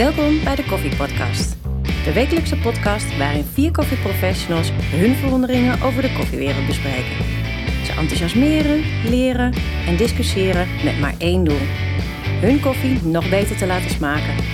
Welkom 0.00 0.44
bij 0.44 0.54
de 0.54 0.64
Koffie 0.64 0.96
Podcast. 0.96 1.56
De 2.04 2.12
wekelijkse 2.12 2.56
podcast 2.56 3.16
waarin 3.16 3.44
vier 3.44 3.70
koffieprofessionals 3.70 4.70
hun 4.72 5.14
verwonderingen 5.14 5.82
over 5.82 6.02
de 6.02 6.12
koffiewereld 6.12 6.66
bespreken. 6.66 7.24
Ze 7.84 7.92
enthousiasmeren, 7.98 8.84
leren 9.10 9.52
en 9.86 9.96
discussiëren 9.96 10.68
met 10.84 11.00
maar 11.00 11.14
één 11.18 11.44
doel. 11.44 11.60
Hun 12.40 12.60
koffie 12.60 13.02
nog 13.02 13.28
beter 13.30 13.56
te 13.56 13.66
laten 13.66 13.90
smaken. 13.90 14.44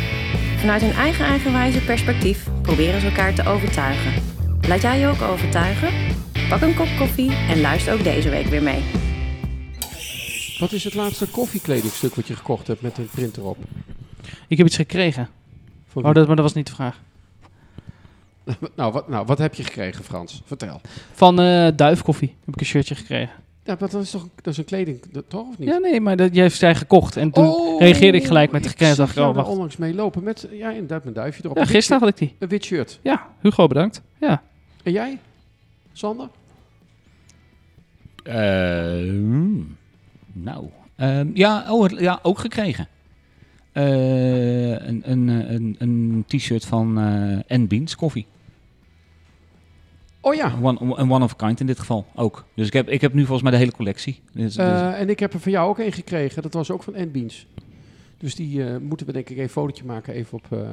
Vanuit 0.59 0.82
hun 0.82 0.93
eigen 0.93 1.25
eigenwijze 1.25 1.85
perspectief 1.85 2.49
proberen 2.63 3.00
ze 3.00 3.07
elkaar 3.07 3.35
te 3.35 3.49
overtuigen. 3.49 4.22
Laat 4.68 4.82
jij 4.82 4.99
je 4.99 5.07
ook 5.07 5.22
overtuigen? 5.22 5.93
Pak 6.49 6.61
een 6.61 6.75
kop 6.75 6.89
koffie 6.99 7.32
en 7.32 7.61
luister 7.61 7.93
ook 7.93 8.04
deze 8.04 8.29
week 8.29 8.46
weer 8.46 8.63
mee. 8.63 8.82
Wat 10.58 10.72
is 10.72 10.85
het 10.85 10.94
laatste 10.94 11.29
koffiekledingstuk 11.29 12.14
wat 12.14 12.26
je 12.26 12.36
gekocht 12.36 12.67
hebt 12.67 12.82
met 12.82 12.99
een 12.99 13.08
print 13.14 13.36
erop? 13.36 13.58
Ik 14.49 14.57
heb 14.57 14.67
iets 14.67 14.76
gekregen. 14.76 15.36
Voor 15.96 16.05
Oh, 16.05 16.14
dat, 16.14 16.27
maar 16.27 16.36
dat 16.36 16.45
was 16.45 16.55
niet 16.55 16.67
de 16.67 16.75
vraag. 16.75 17.00
nou, 18.77 18.93
wat, 18.93 19.09
nou, 19.09 19.27
wat 19.27 19.39
heb 19.39 19.54
je 19.54 19.64
gekregen, 19.64 20.04
Frans? 20.04 20.43
Vertel. 20.45 20.81
Van 21.13 21.41
eh 21.41 21.68
Duifkoffie 21.77 22.35
heb 22.45 22.54
ik 22.54 22.61
een 22.61 22.67
shirtje 22.67 22.95
gekregen. 22.95 23.35
Ja, 23.63 23.77
maar 23.81 23.91
dat 23.91 24.03
is 24.03 24.11
toch 24.11 24.29
dat 24.35 24.53
is 24.53 24.59
een 24.59 24.64
kleding, 24.64 25.13
dat, 25.13 25.25
toch 25.29 25.49
of 25.49 25.59
niet? 25.59 25.68
Ja, 25.68 25.79
nee, 25.79 26.01
maar 26.01 26.17
dat, 26.17 26.35
jij 26.35 26.43
heeft 26.43 26.59
zij 26.59 26.75
gekocht. 26.75 27.17
En 27.17 27.31
toen 27.31 27.46
Oh, 27.46 27.81
reageerde 27.81 28.18
ik 28.18 28.25
gelijk 28.27 28.51
met 28.51 28.63
de 28.63 28.68
gekregen. 28.68 28.93
Ik 28.93 28.99
dacht 28.99 29.14
zag 29.14 29.25
ik, 29.25 29.31
oh, 29.31 29.37
wacht. 29.37 29.49
onlangs 29.49 29.77
mee 29.77 29.95
lopen 29.95 30.23
met, 30.23 30.49
ja, 30.51 30.71
inderdaad, 30.71 31.03
mijn 31.03 31.14
duifje 31.14 31.45
erop. 31.45 31.57
Ja, 31.57 31.64
gisteren 31.64 32.01
had 32.01 32.09
ik 32.09 32.17
die. 32.17 32.34
Een 32.39 32.48
wit 32.48 32.65
shirt. 32.65 32.98
Ja, 33.03 33.27
Hugo, 33.41 33.67
bedankt. 33.67 34.03
Ja. 34.20 34.42
En 34.83 34.92
jij, 34.92 35.19
Sander? 35.92 36.28
Ehm, 38.23 39.57
nou, 40.33 40.69
ehm, 40.97 41.31
ja, 41.35 41.73
oh, 41.73 41.89
ja, 41.89 42.19
ook 42.23 42.39
gekregen. 42.39 42.89
Eh, 43.77 44.71
een 44.87 45.11
een, 45.11 45.29
eh, 45.29 45.51
een, 45.51 45.77
een 45.79 46.25
t-shirt 46.27 46.65
van 46.67 46.99
eh 47.49 47.59
N 47.59 47.67
Beans 47.67 47.97
Coffee. 47.97 48.27
Oh 50.21 50.35
ja. 50.35 50.53
Een 50.53 50.65
One, 50.65 50.79
een 50.97 51.11
one 51.13 51.25
of 51.25 51.33
a 51.33 51.47
kind 51.47 51.61
in 51.61 51.67
dit 51.67 51.79
geval 51.79 52.07
ook. 52.15 52.45
Dus 52.55 52.67
ik 52.67 52.73
heb, 52.73 52.89
ik 52.89 53.01
heb 53.01 53.13
nu 53.13 53.21
volgens 53.21 53.43
mij 53.43 53.51
de 53.51 53.57
hele 53.59 53.73
collectie. 53.73 54.21
Dus, 54.33 54.55
dus- 54.55 54.57
Eh, 54.57 55.01
en 55.01 55.09
ik 55.09 55.19
heb 55.19 55.33
er 55.33 55.41
van 55.41 55.53
jou 55.53 55.69
ook 55.69 55.79
een 55.79 55.93
gekregen. 55.93 56.43
Dat 56.43 56.55
was 56.55 56.71
ook 56.71 56.83
van 56.83 56.93
N-Beans. 56.97 57.47
Dus 58.19 58.35
die 58.35 58.65
eh, 58.65 58.77
moeten 58.81 59.07
we 59.07 59.13
denk 59.13 59.29
ik 59.29 59.39
een 59.39 59.49
fotootje 59.49 59.85
maken, 59.85 60.15
even 60.15 60.39
op, 60.39 60.47
eh, 60.53 60.69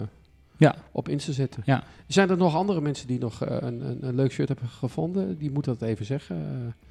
Ja. 0.58 0.76
op 0.92 1.10
Insta 1.10 1.32
zetten. 1.32 1.64
Ja. 1.66 1.84
Zijn 2.08 2.30
er 2.30 2.38
nog 2.38 2.56
andere 2.56 2.82
mensen 2.82 3.08
die 3.08 3.20
nog 3.20 3.44
eh, 3.44 3.58
een, 3.60 3.82
een, 3.90 3.98
een 4.08 4.16
leuk 4.16 4.32
shirt 4.32 4.48
hebben 4.48 4.68
gevonden? 4.70 5.38
Die 5.38 5.52
moeten 5.52 5.76
dat 5.80 5.90
even 5.90 6.06
zeggen. 6.06 6.36
Eh, 6.38 6.90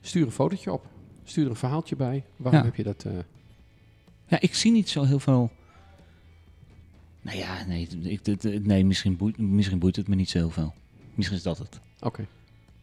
stuur 0.00 0.24
een 0.24 0.32
fotootje 0.32 0.72
op. 0.72 0.86
Stuur 1.24 1.44
er 1.44 1.50
een 1.50 1.56
verhaaltje 1.56 1.96
bij. 1.96 2.24
Waarom 2.36 2.60
Ja. 2.60 2.66
heb 2.66 2.76
je 2.76 2.82
dat... 2.82 3.06
ja, 4.28 4.40
ik 4.40 4.54
zie 4.54 4.72
niet 4.72 4.88
zo 4.88 5.04
heel 5.04 5.18
veel... 5.18 5.50
Nou 7.22 7.38
ja, 7.38 7.48
nee, 7.66 7.88
ik, 8.02 8.20
nee 8.64 8.84
misschien, 8.84 9.16
boeit, 9.16 9.38
misschien 9.38 9.78
boeit 9.78 9.96
het 9.96 10.08
me 10.08 10.14
niet 10.14 10.30
zo 10.30 10.38
heel 10.38 10.50
veel. 10.50 10.74
Misschien 11.14 11.36
is 11.38 11.42
dat 11.44 11.58
het. 11.58 11.80
Oké. 12.00 12.26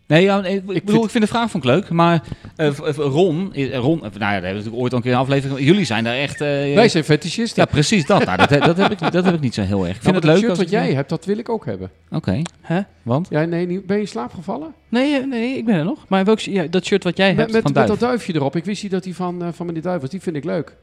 Nee, 0.07 0.23
ja, 0.23 0.39
nee, 0.39 0.55
ik, 0.55 0.65
bedoel, 0.65 0.81
vind- 0.85 1.03
ik 1.03 1.09
vind 1.09 1.23
de 1.23 1.29
vraag 1.29 1.49
vond 1.51 1.63
ik 1.63 1.69
leuk, 1.69 1.89
maar 1.89 2.23
v- 2.57 2.79
Ron, 2.97 3.53
eh, 3.53 3.77
Ron, 3.77 3.99
nou 3.99 4.11
ja, 4.13 4.19
daar 4.19 4.31
hebben 4.31 4.49
we 4.49 4.53
natuurlijk 4.55 4.81
ooit 4.81 4.91
al 4.91 4.97
een 4.97 5.03
keer 5.03 5.11
een 5.13 5.17
aflevering. 5.19 5.59
Jullie 5.59 5.85
zijn 5.85 6.03
daar 6.03 6.15
echt. 6.15 6.39
Wij 6.39 6.89
zijn 6.89 7.03
fetischisten. 7.03 7.63
Ja, 7.63 7.69
precies 7.71 8.05
dat. 8.05 8.25
Nou, 8.25 8.37
dat, 8.37 8.49
dat, 8.49 8.77
heb 8.77 8.91
ik, 8.91 9.11
dat 9.11 9.25
heb 9.25 9.33
ik 9.33 9.39
niet 9.39 9.53
zo 9.53 9.61
heel 9.61 9.87
erg. 9.87 9.95
Ik 9.97 10.03
Nou, 10.03 10.13
vind 10.13 10.13
maar 10.13 10.13
het 10.13 10.23
dat 10.23 10.31
leuk 10.31 10.37
shirt 10.39 10.49
als 10.49 10.57
wat 10.57 10.67
ik- 10.67 10.73
jij 10.73 10.93
hebt, 10.93 11.09
dat 11.09 11.25
wil 11.25 11.37
ik 11.37 11.49
ook 11.49 11.65
hebben. 11.65 11.91
Oké, 12.11 12.41
Hè? 12.61 12.81
want? 13.03 13.27
Ja, 13.29 13.43
nee, 13.45 13.67
ben 13.81 13.95
je 13.95 14.01
in 14.01 14.07
slaap 14.07 14.33
gevallen? 14.33 14.73
Nee, 14.89 15.25
nee, 15.25 15.57
ik 15.57 15.65
ben 15.65 15.75
er 15.75 15.83
nog. 15.85 16.05
Maar 16.07 16.25
welk, 16.25 16.39
ja, 16.39 16.67
dat 16.67 16.85
shirt 16.85 17.03
wat 17.03 17.17
jij 17.17 17.33
hebt. 17.33 17.51
met, 17.51 17.61
van 17.61 17.71
met 17.73 17.87
dat 17.87 17.99
duifje 17.99 18.33
erop. 18.33 18.55
Ik 18.55 18.65
wist 18.65 18.83
niet 18.83 18.91
dat 18.91 19.03
die 19.03 19.15
van, 19.15 19.53
van 19.53 19.65
meneer 19.65 19.81
Duif 19.81 20.01
was. 20.01 20.09
Die 20.09 20.21
vind 20.21 20.35
ik 20.35 20.43
leuk. 20.43 20.75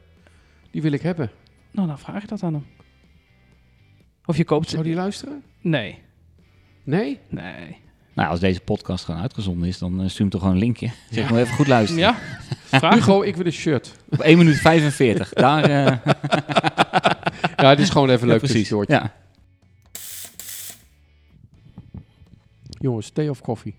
Die 0.73 0.81
wil 0.81 0.91
ik 0.91 1.01
hebben. 1.01 1.31
Nou, 1.71 1.87
dan 1.87 1.99
vraag 1.99 2.21
je 2.21 2.27
dat 2.27 2.43
aan 2.43 2.53
hem. 2.53 2.65
Of 4.25 4.37
je 4.37 4.43
koopt 4.43 4.65
ze. 4.65 4.71
Zou 4.71 4.83
die 4.83 4.95
luisteren? 4.95 5.43
Nee. 5.61 5.99
Nee? 6.83 7.19
Nee. 7.29 7.77
Nou, 8.13 8.29
als 8.29 8.39
deze 8.39 8.59
podcast 8.59 9.05
gewoon 9.05 9.21
uitgezonden 9.21 9.67
is, 9.67 9.77
dan 9.77 10.01
uh, 10.01 10.07
stuur 10.07 10.19
hem 10.19 10.29
toch 10.29 10.41
gewoon 10.41 10.55
een 10.55 10.61
linkje. 10.61 10.89
Zeg 11.09 11.29
maar 11.29 11.39
even 11.41 11.55
goed 11.55 11.67
luisteren. 11.67 12.03
Ja? 12.03 12.17
Vraag. 12.65 12.93
Hugo, 12.93 13.21
ik 13.21 13.35
wil 13.35 13.45
een 13.45 13.51
shirt. 13.51 13.95
Op 14.09 14.19
1 14.19 14.37
minuut 14.37 14.57
45. 14.57 15.33
Daar, 15.33 15.63
eh 15.63 15.97
Ja, 17.55 17.75
dit 17.75 17.79
is 17.85 17.89
gewoon 17.89 18.09
even 18.09 18.27
ja, 18.27 18.31
leuk 18.31 18.37
precies. 18.41 18.57
tussendoortje. 18.57 18.95
Ja. 18.95 19.13
Jongens, 22.79 23.09
thee 23.09 23.29
of 23.29 23.41
koffie? 23.41 23.75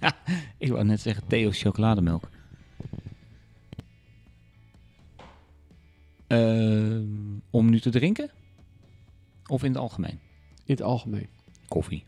Ik 0.58 0.70
wou 0.70 0.84
net 0.84 1.00
zeggen 1.00 1.26
thee 1.26 1.46
of 1.46 1.56
chocolademelk. 1.56 2.28
Om 7.60 7.70
nu 7.70 7.80
te 7.80 7.90
drinken? 7.90 8.30
Of 9.46 9.62
in 9.64 9.70
het 9.72 9.80
algemeen? 9.80 10.18
In 10.64 10.74
het 10.74 10.82
algemeen. 10.82 11.28
Koffie. 11.68 12.04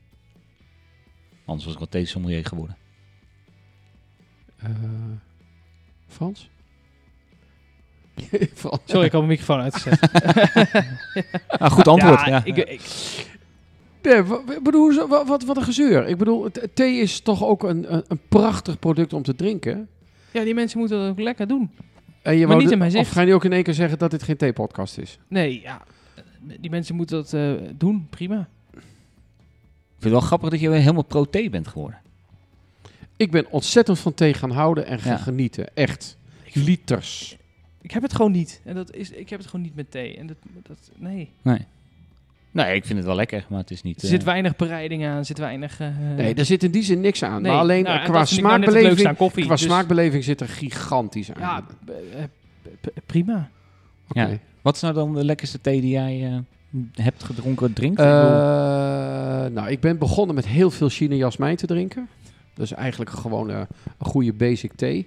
Anders 1.45 1.65
was 1.65 1.73
ik 1.73 1.79
wel 1.79 1.89
thee 1.89 2.05
sommelier 2.07 2.45
geworden. 2.47 2.77
Eh, 4.57 4.71
Frans? 6.07 6.51
Frans? 8.55 8.81
Sorry, 8.85 9.07
ik 9.07 9.13
had 9.13 9.21
mijn 9.27 9.27
microfoon 9.39 9.61
uitgezet. 9.61 10.01
Ah, 11.49 11.71
goed 11.71 11.89
antwoord. 11.89 12.25
Ja, 12.25 12.45
Ik, 12.45 12.57
ik, 12.57 12.81
Nee, 14.03 14.23
wa- 14.23 14.43
bedoel, 14.63 14.93
zo- 14.93 15.09
wa- 15.09 15.25
wat, 15.25 15.45
wat 15.45 15.57
een 15.57 15.63
gezeur. 15.63 16.07
Ik 16.09 16.17
bedoel, 16.19 16.45
het- 16.45 16.69
thee 16.75 16.97
is 17.01 17.21
toch 17.21 17.45
ook 17.45 17.63
een, 17.63 17.95
een, 17.95 18.05
een 18.09 18.21
prachtig 18.29 18.79
product 18.79 19.13
om 19.13 19.23
te 19.23 19.34
drinken. 19.34 19.89
ja, 20.33 20.45
die 20.45 20.55
mensen 20.55 20.79
moeten 20.79 20.99
dat 20.99 21.11
ook 21.11 21.21
lekker 21.21 21.47
doen. 21.49 21.71
En 22.22 22.33
je 22.33 22.38
Maar 22.38 22.49
wou 22.49 22.62
niet 22.62 22.71
in 22.72 22.78
mijn 22.78 22.97
Of 22.97 23.09
ga 23.09 23.21
je 23.21 23.27
nu 23.27 23.34
ook 23.34 23.44
in 23.44 23.53
één 23.53 23.62
keer 23.62 23.75
zeggen 23.75 23.99
dat 23.99 24.10
dit 24.10 24.22
geen 24.22 24.37
theepodcast 24.37 24.99
is? 24.99 25.19
Nee, 25.28 25.60
ja. 25.60 25.83
Die 26.60 26.71
mensen 26.71 26.94
moeten 26.94 27.16
dat 27.16 27.33
eh, 27.33 27.53
doen. 27.77 28.06
Prima. 28.10 28.49
Ik 28.71 28.78
vind 29.99 30.03
het 30.03 30.12
wel 30.12 30.21
grappig 30.21 30.50
dat 30.50 30.60
je 30.60 30.69
weer 30.69 30.81
helemaal 30.81 31.05
pro-thee 31.05 31.50
bent 31.50 31.69
geworden. 31.69 32.00
Ik 33.16 33.31
ben 33.31 33.50
ontzettend 33.50 33.99
van 33.99 34.15
thee 34.15 34.34
gaan 34.34 34.50
houden 34.50 34.87
en 34.87 34.99
gaan 34.99 35.12
Ja. 35.12 35.19
genieten. 35.19 35.77
Echt. 35.77 36.16
Liters. 36.53 37.37
Ik 37.81 37.91
heb 37.91 38.03
het 38.03 38.15
gewoon 38.15 38.33
niet. 38.33 38.60
En 38.65 38.75
dat 38.75 38.94
is, 38.94 39.10
ik 39.10 39.31
heb 39.31 39.39
het 39.39 39.49
gewoon 39.49 39.65
niet 39.65 39.75
met 39.75 39.91
thee. 39.91 40.16
En 40.16 40.27
dat, 40.27 40.37
dat, 40.62 40.91
nee. 40.97 41.31
Nee. 41.43 41.66
Nee, 42.53 42.75
ik 42.75 42.85
vind 42.85 42.99
het 42.99 43.07
wel 43.07 43.17
lekker, 43.17 43.47
maar 43.49 43.59
het 43.59 43.71
is 43.71 43.83
niet... 43.83 44.03
Er 44.03 44.09
zit 44.09 44.21
eh, 44.21 44.27
weinig 44.27 44.57
bereiding 44.57 45.07
aan. 45.07 45.17
Er 45.19 45.25
zit 45.25 45.39
weinig... 45.39 45.81
eh, 45.81 45.89
Nee, 46.17 46.35
daar 46.35 46.45
zit 46.45 46.63
in 46.63 46.71
die 46.71 46.83
zin 46.83 47.01
niks 47.01 47.23
aan. 47.23 47.43
nee. 47.43 47.51
Maar 47.53 47.61
alleen 47.61 47.85
Nou, 47.85 48.03
qua 48.05 48.13
nou 48.13 48.27
smaakbeleving, 48.27 49.09
aan 49.09 49.17
koffie. 49.17 49.45
qua 49.45 49.55
Dus- 49.55 49.65
smaakbeleving 49.65 50.25
zit 50.25 50.41
er 50.41 50.49
gigantisch 50.49 51.33
aan. 51.33 51.41
Ja, 51.41 51.65
eh, 52.15 52.23
prima. 53.07 53.51
Oké. 54.09 54.21
Ja. 54.21 54.39
Wat 54.63 54.75
is 54.75 54.81
nou 54.83 54.95
dan 54.95 55.15
de 55.15 55.25
lekkerste 55.25 55.61
thee 55.61 55.81
die 55.81 55.91
jij 55.91 56.25
eh, 56.27 56.39
hebt 57.05 57.23
gedronken, 57.25 57.73
drinkt? 57.73 58.01
Eh, 58.01 58.07
nou, 59.53 59.69
ik 59.69 59.81
ben 59.81 59.99
begonnen 59.99 60.34
met 60.34 60.47
heel 60.47 60.71
veel 60.71 60.89
China 60.89 61.15
jasmijn 61.15 61.57
te 61.57 61.67
drinken. 61.67 62.09
Dat 62.55 62.65
is 62.65 62.73
eigenlijk 62.73 63.11
gewoon 63.11 63.49
een 63.51 63.67
goede 63.99 64.33
basic 64.33 64.73
thee. 64.73 65.07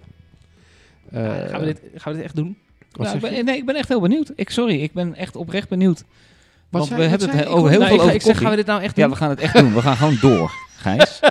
Eh, 1.12 1.24
Ja, 1.24 1.48
gaan, 1.48 1.60
we 1.60 1.66
dit, 1.66 1.82
gaan 1.96 2.12
we 2.12 2.18
dit 2.18 2.28
echt 2.28 2.36
doen? 2.36 2.58
Nou, 2.98 3.16
ik 3.16 3.22
ben, 3.22 3.46
nee, 3.46 3.58
ik 3.58 3.66
ben 3.66 3.76
echt 3.76 3.88
heel 3.88 4.02
benieuwd. 4.02 4.32
Ik, 4.36 4.50
sorry, 4.50 4.82
ik 4.82 4.94
ben 4.94 5.16
echt 5.16 5.36
oprecht 5.36 5.70
benieuwd. 5.70 6.04
Want 6.78 6.88
zei- 6.88 7.02
we 7.02 7.10
wat 7.10 7.20
hebben 7.20 7.38
zei 7.38 7.50
het 7.50 7.58
over 7.58 7.66
Ik 7.66 7.78
heel 7.78 7.80
Nou, 7.80 7.90
veel 7.92 7.96
ik, 7.96 8.02
over 8.02 8.16
ik 8.16 8.22
zeg, 8.22 8.38
gaan 8.38 8.50
we 8.50 8.56
dit 8.56 8.66
nou 8.66 8.82
echt 8.82 8.96
doen? 8.96 9.04
Ja, 9.06 9.10
we 9.10 9.16
gaan 9.18 9.30
het 9.30 9.40
echt 9.40 9.58
doen. 9.60 9.74
We 9.74 9.82
gaan 9.82 9.96
gewoon 9.96 10.18
door, 10.22 10.52
Gijs. 10.76 11.20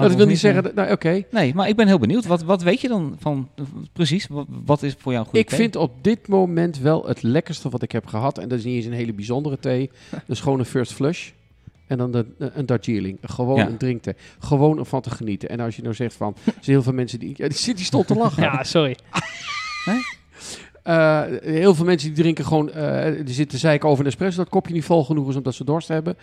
Dat 0.00 0.14
wil 0.14 0.26
niet 0.26 0.38
zeggen... 0.38 0.60
eh, 0.62 0.66
dat- 0.66 0.74
Nou, 0.74 0.92
oké. 0.92 1.22
Nee, 1.30 1.54
maar 1.54 1.68
ik 1.68 1.76
ben 1.76 1.86
heel 1.86 1.98
benieuwd. 1.98 2.26
Wat, 2.26 2.42
wat 2.42 2.62
weet 2.62 2.80
je 2.80 2.88
dan 2.88 3.16
van... 3.20 3.48
eh, 3.54 3.64
precies, 3.92 4.26
wat, 4.26 4.46
wat 4.64 4.82
is 4.82 4.94
voor 4.98 5.12
jou 5.12 5.24
een 5.24 5.30
goede 5.30 5.44
Ik 5.46 5.50
vind 5.54 5.76
op 5.76 5.92
dit 6.04 6.28
moment 6.28 6.78
wel 6.78 7.06
het 7.06 7.22
lekkerste 7.22 7.68
wat 7.68 7.82
ik 7.82 7.92
heb 7.92 8.06
gehad. 8.06 8.38
En 8.38 8.48
dat 8.48 8.58
is 8.58 8.64
niet 8.64 8.74
eens 8.76 8.84
een 8.84 8.92
hele 8.92 9.12
bijzondere 9.12 9.58
thee. 9.58 9.90
Dat 10.10 10.20
is 10.26 10.40
gewoon 10.40 10.58
een 10.58 10.64
first 10.64 10.92
flush. 10.92 11.28
En 11.86 11.98
dan 11.98 12.10
de, 12.10 12.26
een 12.38 12.66
Darjeeling. 12.66 13.18
Gewoon 13.22 13.56
Ja. 13.56 13.66
een 13.66 13.76
drinkthee. 13.76 14.14
Gewoon 14.38 14.78
om 14.78 14.86
van 14.86 15.00
te 15.00 15.10
genieten. 15.10 15.48
En 15.48 15.60
als 15.60 15.76
je 15.76 15.82
nou 15.82 15.94
zegt 15.94 16.14
van... 16.14 16.34
Er 16.44 16.52
zijn 16.52 16.60
heel 16.64 16.82
veel 16.82 16.92
mensen 16.92 17.18
die... 17.18 17.34
Ja, 17.36 17.48
die, 17.48 17.74
die 17.74 17.84
stond 17.84 18.06
te 18.06 18.14
lachen. 18.14 18.42
Ja, 18.42 18.64
sorry. 18.64 18.96
Eh, 20.84 21.22
heel 21.42 21.74
veel 21.74 21.84
mensen 21.84 22.08
die 22.08 22.22
drinken 22.22 22.44
gewoon... 22.44 22.70
die 23.24 23.34
zitten 23.34 23.58
zeiken 23.58 23.88
over 23.88 24.00
een 24.00 24.10
espresso. 24.10 24.42
Dat 24.42 24.48
kopje 24.48 24.74
niet 24.74 24.84
vol 24.84 25.04
genoeg 25.04 25.28
is 25.28 25.36
omdat 25.36 25.54
ze 25.54 25.64
dorst 25.64 25.88
hebben. 25.88 26.16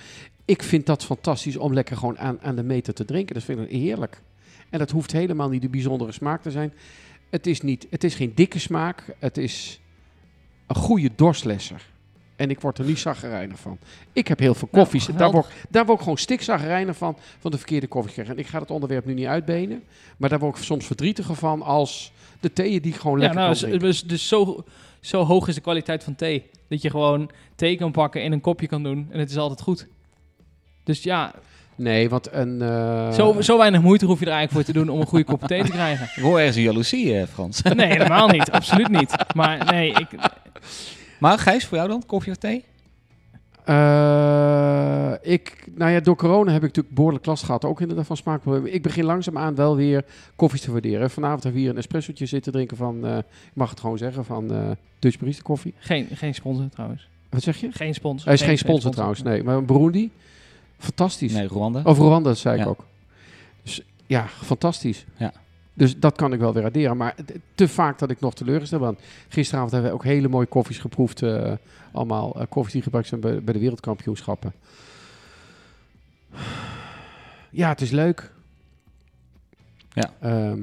Ik 0.45 0.63
vind 0.63 0.85
dat 0.85 1.05
fantastisch 1.05 1.57
om 1.57 1.73
lekker 1.73 1.97
gewoon 1.97 2.19
aan, 2.19 2.41
aan 2.41 2.55
de 2.55 2.63
meter 2.63 2.93
te 2.93 3.05
drinken. 3.05 3.33
Dat 3.35 3.43
vind 3.43 3.59
ik 3.59 3.69
heerlijk. 3.69 4.21
En 4.69 4.79
dat 4.79 4.91
hoeft 4.91 5.11
helemaal 5.11 5.49
niet 5.49 5.61
de 5.61 5.69
bijzondere 5.69 6.11
smaak 6.11 6.41
te 6.41 6.51
zijn. 6.51 6.73
Het 7.29 7.47
is, 7.47 7.61
niet, 7.61 7.87
het 7.89 8.03
is 8.03 8.15
geen 8.15 8.31
dikke 8.35 8.59
smaak. 8.59 9.15
Het 9.19 9.37
is 9.37 9.81
een 10.67 10.75
goede 10.75 11.09
dorstlesser. 11.15 11.90
En 12.41 12.49
ik 12.49 12.59
word 12.61 12.77
er 12.77 12.85
niet 12.85 12.99
zaggerijnig 12.99 13.59
van. 13.59 13.77
Ik 14.13 14.27
heb 14.27 14.39
heel 14.39 14.53
veel 14.53 14.67
Nou, 14.71 14.83
koffies. 14.83 15.05
daar, 15.05 15.15
geweldig. 15.15 15.41
word, 15.41 15.55
daar 15.69 15.85
word 15.85 15.97
ik 15.97 16.03
gewoon 16.03 16.17
stikzaggerijnig 16.17 16.97
van, 16.97 17.17
van 17.39 17.51
de 17.51 17.57
verkeerde 17.57 17.87
koffie 17.87 18.13
krijgen. 18.13 18.33
En 18.35 18.39
ik 18.39 18.47
ga 18.47 18.59
het 18.59 18.71
onderwerp 18.71 19.05
nu 19.05 19.13
niet 19.13 19.25
uitbenen. 19.25 19.83
Maar 20.17 20.29
daar 20.29 20.39
word 20.39 20.57
ik 20.57 20.63
soms 20.63 20.85
verdrietiger 20.85 21.35
van 21.35 21.61
als 21.61 22.11
de 22.39 22.53
theeën 22.53 22.81
die 22.81 22.93
ik 22.93 22.99
gewoon 22.99 23.19
Ja, 23.19 23.23
lekker 23.23 23.39
nou, 23.41 23.59
kan 23.59 23.69
dus, 23.69 23.79
dus, 23.81 24.03
dus 24.03 24.27
zo, 24.27 24.63
zo 24.99 25.23
hoog 25.23 25.47
is 25.47 25.55
de 25.55 25.61
kwaliteit 25.61 26.03
van 26.03 26.15
thee. 26.15 26.49
Dat 26.67 26.81
je 26.81 26.89
gewoon 26.89 27.29
thee 27.55 27.77
kan 27.77 27.91
pakken 27.91 28.21
en 28.21 28.31
een 28.31 28.41
kopje 28.41 28.67
kan 28.67 28.83
doen. 28.83 29.07
En 29.11 29.19
het 29.19 29.29
is 29.29 29.37
altijd 29.37 29.61
goed. 29.61 29.87
Dus 30.83 31.03
ja, 31.03 31.33
Nee, 31.75 32.09
want 32.09 32.31
een... 32.33 32.61
eh, 32.61 33.11
zo, 33.11 33.41
zo 33.41 33.57
weinig 33.57 33.81
moeite 33.81 34.05
hoef 34.05 34.19
je 34.19 34.25
er 34.25 34.31
eigenlijk 34.31 34.65
voor 34.65 34.73
te 34.73 34.79
doen 34.79 34.89
om 34.93 34.99
een 35.01 35.07
goede 35.07 35.23
kop 35.25 35.41
thee 35.47 35.63
te 35.63 35.71
krijgen. 35.71 36.05
Ik 36.15 36.23
hoor 36.23 36.37
ergens 36.37 36.55
een 36.55 36.61
jaloezie, 36.61 37.17
eh, 37.17 37.27
Frans. 37.33 37.61
Nee, 37.61 37.87
helemaal 37.87 38.27
niet. 38.27 38.51
Absoluut 38.51 38.89
niet. 38.89 39.15
Maar 39.35 39.65
nee, 39.71 39.89
ik, 39.89 40.07
Maar 41.21 41.39
Gijs, 41.39 41.65
voor 41.65 41.77
jou 41.77 41.89
dan? 41.89 42.05
Koffie 42.05 42.31
of 42.31 42.37
thee? 42.37 42.63
Eh, 43.65 45.13
ik, 45.21 45.67
nou 45.75 45.91
ja, 45.91 45.99
door 45.99 46.15
corona 46.15 46.51
heb 46.51 46.61
ik 46.61 46.67
natuurlijk 46.67 46.95
behoorlijk 46.95 47.25
last 47.25 47.43
gehad, 47.43 47.65
ook 47.65 47.81
inderdaad 47.81 48.05
van 48.05 48.17
smaakproblemen. 48.17 48.73
Ik 48.73 48.81
begin 48.81 49.03
langzaamaan 49.03 49.55
wel 49.55 49.75
weer 49.75 50.05
koffies 50.35 50.61
te 50.61 50.71
waarderen. 50.71 51.09
Vanavond 51.09 51.43
hebben 51.43 51.61
we 51.61 51.67
hier 51.67 51.75
een 51.75 51.81
espressootje 51.81 52.25
zitten 52.25 52.51
drinken 52.51 52.77
van, 52.77 53.05
eh, 53.05 53.17
ik 53.17 53.23
mag 53.53 53.69
het 53.69 53.79
gewoon 53.79 53.97
zeggen, 53.97 54.25
van 54.25 54.53
eh 54.53 54.71
Dutch 54.99 55.19
Barista 55.19 55.41
Koffie. 55.41 55.73
Geen, 55.77 56.07
geen 56.13 56.33
sponsor 56.33 56.69
trouwens. 56.69 57.07
Wat 57.29 57.41
zeg 57.41 57.57
je? 57.57 57.71
Geen 57.71 57.93
sponsor. 57.93 58.25
Hij 58.25 58.33
is 58.33 58.41
geen 58.41 58.57
sponsor 58.57 58.91
trouwens, 58.91 59.21
nee. 59.21 59.43
Maar 59.43 59.65
Burundi, 59.65 60.11
fantastisch. 60.77 61.33
Nee, 61.33 61.47
Rwanda. 61.47 61.81
Over 61.83 62.05
Rwanda, 62.05 62.29
dat 62.29 62.37
zei 62.37 62.61
ik 62.61 62.67
ook. 62.67 62.85
Dus 63.63 63.81
ja, 64.05 64.27
fantastisch. 64.27 65.05
Ja. 65.17 65.33
Dus 65.73 65.99
dat 65.99 66.15
kan 66.15 66.33
ik 66.33 66.39
wel 66.39 66.53
weer 66.53 66.61
waarderen. 66.61 66.97
Maar 66.97 67.15
te 67.55 67.67
vaak 67.67 67.99
dat 67.99 68.09
ik 68.09 68.19
nog 68.19 68.33
teleurgesteld 68.33 68.81
ben. 68.81 68.97
Gisteravond 69.29 69.71
hebben 69.71 69.89
we 69.89 69.95
ook 69.95 70.03
hele 70.03 70.27
mooie 70.27 70.45
koffies 70.45 70.77
geproefd. 70.77 71.21
eh, 71.21 71.51
allemaal 71.91 72.35
eh, 72.39 72.45
koffies 72.49 72.73
die 72.73 72.81
gebruikt 72.81 73.07
zijn 73.09 73.21
bij, 73.21 73.41
bij 73.43 73.53
de 73.53 73.59
wereldkampioenschappen. 73.59 74.53
Ja, 77.49 77.69
het 77.69 77.81
is 77.81 77.91
leuk. 77.91 78.31
Ja. 79.93 80.13
Ehm, 80.19 80.59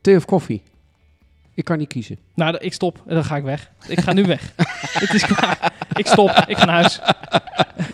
thee 0.00 0.16
of 0.16 0.24
koffie? 0.24 0.62
Ik 1.54 1.64
kan 1.64 1.78
niet 1.78 1.88
kiezen. 1.88 2.18
Nou, 2.34 2.56
ik 2.56 2.72
stop 2.72 3.02
en 3.06 3.14
dan 3.14 3.24
ga 3.24 3.36
ik 3.36 3.42
weg. 3.42 3.70
Ik 3.88 4.00
ga 4.00 4.12
nu 4.12 4.24
weg. 4.24 4.52
Het 4.98 5.14
is 5.14 5.26
klaar. 5.26 5.72
Ik 5.94 6.06
stop. 6.06 6.30
Ik 6.46 6.56
ga 6.56 6.64
naar 6.64 6.74
huis. 6.74 7.00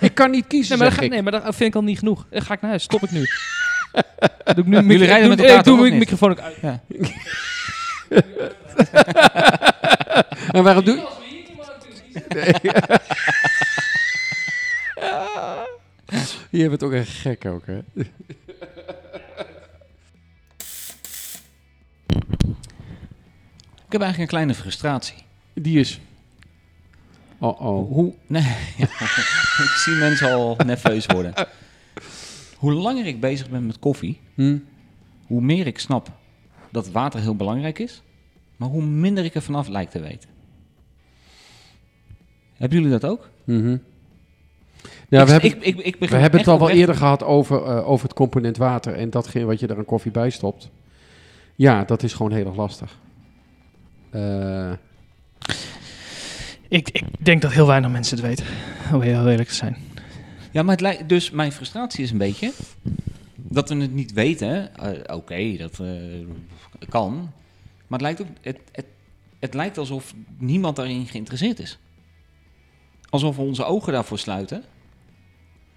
Ik 0.00 0.14
kan 0.14 0.30
niet 0.30 0.46
kiezen, 0.46 0.78
Nee, 0.78 0.88
maar, 0.88 0.96
ga, 0.96 1.02
ik. 1.02 1.10
nee, 1.10 1.22
maar 1.22 1.32
dat 1.32 1.42
vind 1.42 1.60
ik 1.60 1.74
al 1.74 1.82
niet 1.82 1.98
genoeg. 1.98 2.26
Dan 2.30 2.42
ga 2.42 2.54
ik 2.54 2.60
naar 2.60 2.70
huis. 2.70 2.82
Stop 2.82 3.02
ik 3.02 3.10
nu. 3.10 3.24
Doe 4.54 4.64
ik 4.64 4.66
nu 4.66 4.76
Jullie 4.80 5.06
rijden 5.06 5.20
doe- 5.28 5.36
met 5.36 5.40
elkaar 5.40 5.58
Ik 5.58 5.64
doe 5.64 5.84
niet? 5.90 5.98
microfoon 5.98 6.30
ook 6.30 6.40
uit. 6.40 6.56
Ja. 6.62 6.80
En 10.52 10.62
waarom 10.62 10.84
doe 10.84 11.06
Nee. 12.28 12.52
Je 16.50 16.68
bent 16.68 16.82
ook 16.82 16.92
een 16.92 17.06
gek 17.06 17.44
ook, 17.46 17.66
hè? 17.66 17.78
Ik 23.86 23.94
heb 23.94 24.02
eigenlijk 24.02 24.18
een 24.18 24.26
kleine 24.38 24.54
frustratie. 24.54 25.14
Die 25.54 25.78
is... 25.80 26.00
Oh, 27.38 27.60
oh. 27.60 27.88
Hoe... 27.92 28.12
Nee, 28.26 28.42
ja. 28.76 28.84
ik 29.64 29.74
zie 29.84 29.94
mensen 29.94 30.32
al 30.32 30.56
nerveus 30.66 31.06
worden. 31.06 31.34
Hoe 32.58 32.72
langer 32.72 33.06
ik 33.06 33.20
bezig 33.20 33.50
ben 33.50 33.66
met 33.66 33.78
koffie, 33.78 34.20
Hm? 34.34 34.58
hoe 35.26 35.40
meer 35.40 35.66
ik 35.66 35.78
snap 35.78 36.10
dat 36.70 36.90
water 36.90 37.20
heel 37.20 37.36
belangrijk 37.36 37.78
is, 37.78 38.02
maar 38.56 38.68
hoe 38.68 38.82
minder 38.82 39.24
ik 39.24 39.34
er 39.34 39.42
vanaf 39.42 39.68
lijkt 39.68 39.90
te 39.92 40.00
weten. 40.00 40.28
Hebben 42.56 42.78
jullie 42.78 42.98
dat 42.98 43.10
ook? 43.10 43.30
Ik, 45.08 45.26
we 45.26 45.30
hebben, 45.32 45.44
ik, 45.44 45.76
ik, 45.84 45.96
ik 46.00 46.08
we 46.10 46.16
hebben 46.16 46.40
het 46.40 46.48
al 46.48 46.58
wel 46.58 46.70
eerder 46.70 46.94
gehad 46.94 47.22
over, 47.24 47.62
eh, 47.64 47.88
over 47.88 48.06
het 48.08 48.16
component 48.16 48.56
water 48.56 48.94
en 48.94 49.10
datgene 49.10 49.44
wat 49.44 49.60
je 49.60 49.66
er 49.66 49.76
aan 49.76 49.84
koffie 49.84 50.10
bij 50.10 50.30
stopt. 50.30 50.70
Ja, 51.54 51.84
dat 51.84 52.02
is 52.02 52.12
gewoon 52.12 52.32
heel 52.32 52.46
erg 52.46 52.56
lastig. 52.56 52.98
Eh, 54.10 54.72
Ik, 56.68 56.90
ik 56.90 57.04
denk 57.18 57.42
dat 57.42 57.52
heel 57.52 57.66
weinig 57.66 57.90
mensen 57.90 58.16
het 58.16 58.26
weten. 58.26 58.46
Om 58.94 59.00
heel 59.00 59.28
eerlijk 59.28 59.48
te 59.48 59.54
zijn. 59.54 59.76
Ja, 60.50 60.62
maar 60.62 60.72
het 60.72 60.80
lijkt, 60.80 61.08
dus 61.08 61.30
mijn 61.30 61.52
frustratie 61.52 62.04
is 62.04 62.10
een 62.10 62.18
beetje 62.18 62.52
dat 63.36 63.68
we 63.68 63.76
het 63.76 63.92
niet 63.92 64.12
weten. 64.12 64.76
Eh, 64.76 65.16
Oké, 65.16 65.56
dat 65.56 65.80
eh, 65.80 65.88
kan. 66.88 67.32
Maar 67.86 67.98
het 67.98 68.00
lijkt 68.00 68.20
ook, 68.20 68.26
het, 68.40 68.58
het, 68.72 68.86
het 69.38 69.54
lijkt 69.54 69.78
alsof 69.78 70.14
niemand 70.38 70.76
daarin 70.76 71.06
geïnteresseerd 71.06 71.58
is. 71.58 71.78
Alsof 73.10 73.36
we 73.36 73.42
onze 73.42 73.64
ogen 73.64 73.92
daarvoor 73.92 74.18
sluiten. 74.18 74.64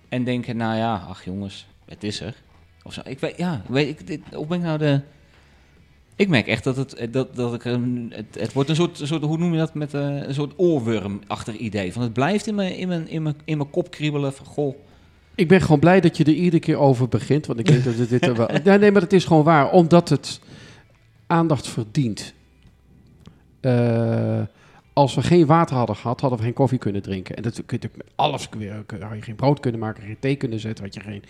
En 0.09 0.23
denken, 0.23 0.57
nou 0.57 0.77
ja, 0.77 1.05
ach 1.07 1.25
jongens, 1.25 1.67
het 1.85 2.03
is 2.03 2.19
er. 2.21 2.35
Of 2.83 2.93
zo. 2.93 3.01
Ik 3.03 3.19
weet, 3.19 3.37
ja, 3.37 3.61
weet 3.67 3.99
ik, 3.99 4.07
dit, 4.07 4.35
of 4.35 4.47
ben 4.47 4.57
ik 4.57 4.63
nou 4.63 4.77
de... 4.77 5.01
Ik 6.15 6.27
merk 6.27 6.47
echt 6.47 6.63
dat 6.63 6.75
het, 6.75 7.07
dat, 7.11 7.35
dat 7.35 7.53
ik 7.53 7.65
een, 7.65 8.13
het, 8.15 8.39
het 8.39 8.53
wordt 8.53 8.69
een 8.69 8.75
soort, 8.75 8.99
een 8.99 9.07
soort, 9.07 9.23
hoe 9.23 9.37
noem 9.37 9.51
je 9.51 9.57
dat, 9.57 9.73
met 9.73 9.93
eh, 9.93 10.01
een 10.01 10.33
soort 10.33 10.53
oorworm-achtig 10.55 11.57
idee. 11.57 11.93
Van 11.93 12.01
het 12.01 12.13
blijft 12.13 12.47
in 12.47 12.55
mijn, 12.55 12.77
in 12.77 12.87
mijn, 12.87 13.07
in 13.09 13.23
mijn, 13.23 13.35
in 13.45 13.57
mijn 13.57 13.69
kop 13.69 13.91
kriebelen 13.91 14.33
van, 14.33 14.45
goh, 14.45 14.75
ik 15.35 15.47
ben 15.47 15.61
gewoon 15.61 15.79
blij 15.79 16.01
dat 16.01 16.17
je 16.17 16.23
er 16.23 16.33
iedere 16.33 16.59
keer 16.59 16.77
over 16.77 17.07
begint, 17.07 17.45
want 17.45 17.59
ik 17.59 17.65
denk 17.65 17.83
dat 17.83 18.09
dit 18.09 18.25
er 18.25 18.35
wel... 18.35 18.47
Nee, 18.63 18.77
nee, 18.77 18.91
maar 18.91 19.01
het 19.01 19.13
is 19.13 19.25
gewoon 19.25 19.43
waar, 19.43 19.71
omdat 19.71 20.09
het 20.09 20.39
aandacht 21.27 21.67
verdient. 21.67 22.33
Eh, 23.59 24.41
als 24.93 25.15
we 25.15 25.21
geen 25.21 25.45
water 25.45 25.75
hadden 25.75 25.95
gehad, 25.95 26.21
hadden 26.21 26.39
we 26.39 26.45
geen 26.45 26.53
koffie 26.53 26.77
kunnen 26.77 27.01
drinken. 27.01 27.35
En 27.35 27.43
dat 27.43 27.53
kun 27.53 27.63
je 27.67 27.71
natuurlijk 27.71 28.03
met 28.03 28.13
alles 28.15 28.49
weer, 28.57 28.83
had 28.99 29.15
je 29.15 29.21
geen 29.21 29.35
brood 29.35 29.59
kunnen 29.59 29.79
maken, 29.79 30.03
geen 30.03 30.19
thee 30.19 30.35
kunnen 30.35 30.59
zetten, 30.59 30.83
had 30.83 30.93
je 30.93 30.99
geen... 30.99 31.23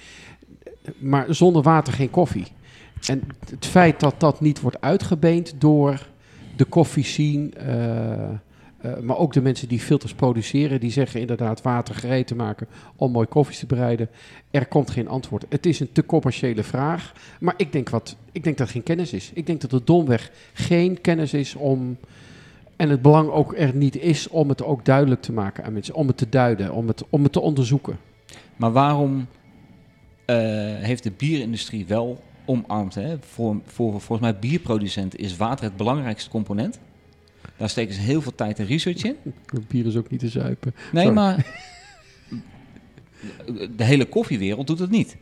Maar 0.98 1.26
zonder 1.30 1.62
water 1.62 1.94
geen 1.94 2.10
koffie. 2.10 2.48
En 3.08 3.22
het 3.50 3.66
feit 3.66 4.00
dat 4.00 4.20
dat 4.20 4.42
niet 4.42 4.62
wordt 4.62 4.82
uitgebeend 4.82 5.54
door 5.58 6.08
de 6.56 6.66
koffie 6.66 7.04
scene, 7.04 7.50
eh, 7.50 8.24
eh, 8.24 9.00
maar 9.02 9.18
ook 9.18 9.34
de 9.34 9.42
mensen 9.42 9.68
die 9.68 9.80
filters 9.80 10.14
produceren, 10.14 10.80
die 10.80 10.92
zeggen 10.92 11.20
inderdaad 11.20 11.62
water 11.62 11.96
gereed 11.96 12.28
te 12.28 12.36
maken 12.36 12.68
om 12.96 13.12
mooi 13.12 13.28
koffies 13.28 13.60
te 13.60 13.66
bereiden. 13.66 14.10
Er 14.52 14.68
komt 14.68 14.92
geen 14.92 15.08
antwoord. 15.08 15.46
Het 15.50 15.66
is 15.66 15.80
een 15.80 15.92
te 15.92 16.06
commerciële 16.06 16.64
vraag, 16.64 17.14
maar 17.40 17.54
ik 17.58 17.72
denk, 17.72 17.90
wat, 17.90 18.16
ik 18.32 18.44
denk 18.44 18.58
dat 18.58 18.70
geen 18.70 18.84
kennis 18.84 19.14
is. 19.14 19.32
Ik 19.34 19.46
denk 19.46 19.62
dat 19.62 19.72
er 19.72 19.86
domweg 19.86 20.32
geen 20.54 21.02
kennis 21.02 21.34
is 21.34 21.56
om, 21.56 21.98
en 22.76 22.90
het 22.90 23.02
belang 23.02 23.30
ook 23.30 23.58
er 23.58 23.76
niet 23.76 23.98
is 23.98 24.28
om 24.28 24.50
het 24.50 24.64
ook 24.64 24.86
duidelijk 24.86 25.22
te 25.22 25.32
maken 25.32 25.64
aan 25.64 25.74
mensen, 25.74 25.96
om 25.96 26.08
het 26.08 26.18
te 26.18 26.30
duiden, 26.30 26.74
om 26.74 26.88
het, 26.88 27.04
om 27.10 27.24
het 27.24 27.32
te 27.32 27.42
onderzoeken. 27.42 27.98
Maar 28.56 28.72
waarom 28.72 29.28
eh, 30.26 30.36
heeft 30.76 31.04
de 31.04 31.12
bierindustrie 31.12 31.86
wel 31.86 32.22
omarmd? 32.46 32.96
Hè? 32.96 33.16
Voor, 33.20 33.56
voor, 33.66 33.92
volgens 33.92 34.20
mij 34.20 34.40
bierproducenten 34.40 35.20
is 35.20 35.38
water 35.38 35.66
het 35.66 35.76
belangrijkste 35.78 36.30
component. 36.30 36.80
Daar 37.58 37.70
steken 37.70 37.94
ze 37.94 38.00
heel 38.02 38.22
veel 38.22 38.36
tijd 38.36 38.60
en 38.60 38.66
research 38.66 39.04
in. 39.04 39.16
Bier 39.68 39.86
is 39.86 39.96
ook 39.98 40.10
niet 40.10 40.20
te 40.20 40.30
zuipen. 40.30 40.74
Nee, 40.92 41.04
Sorry. 41.04 41.18
maar 41.20 41.46
de 43.78 43.84
hele 43.84 44.06
koffiewereld 44.06 44.68
doet 44.68 44.80
het 44.80 44.90
niet. 44.90 45.18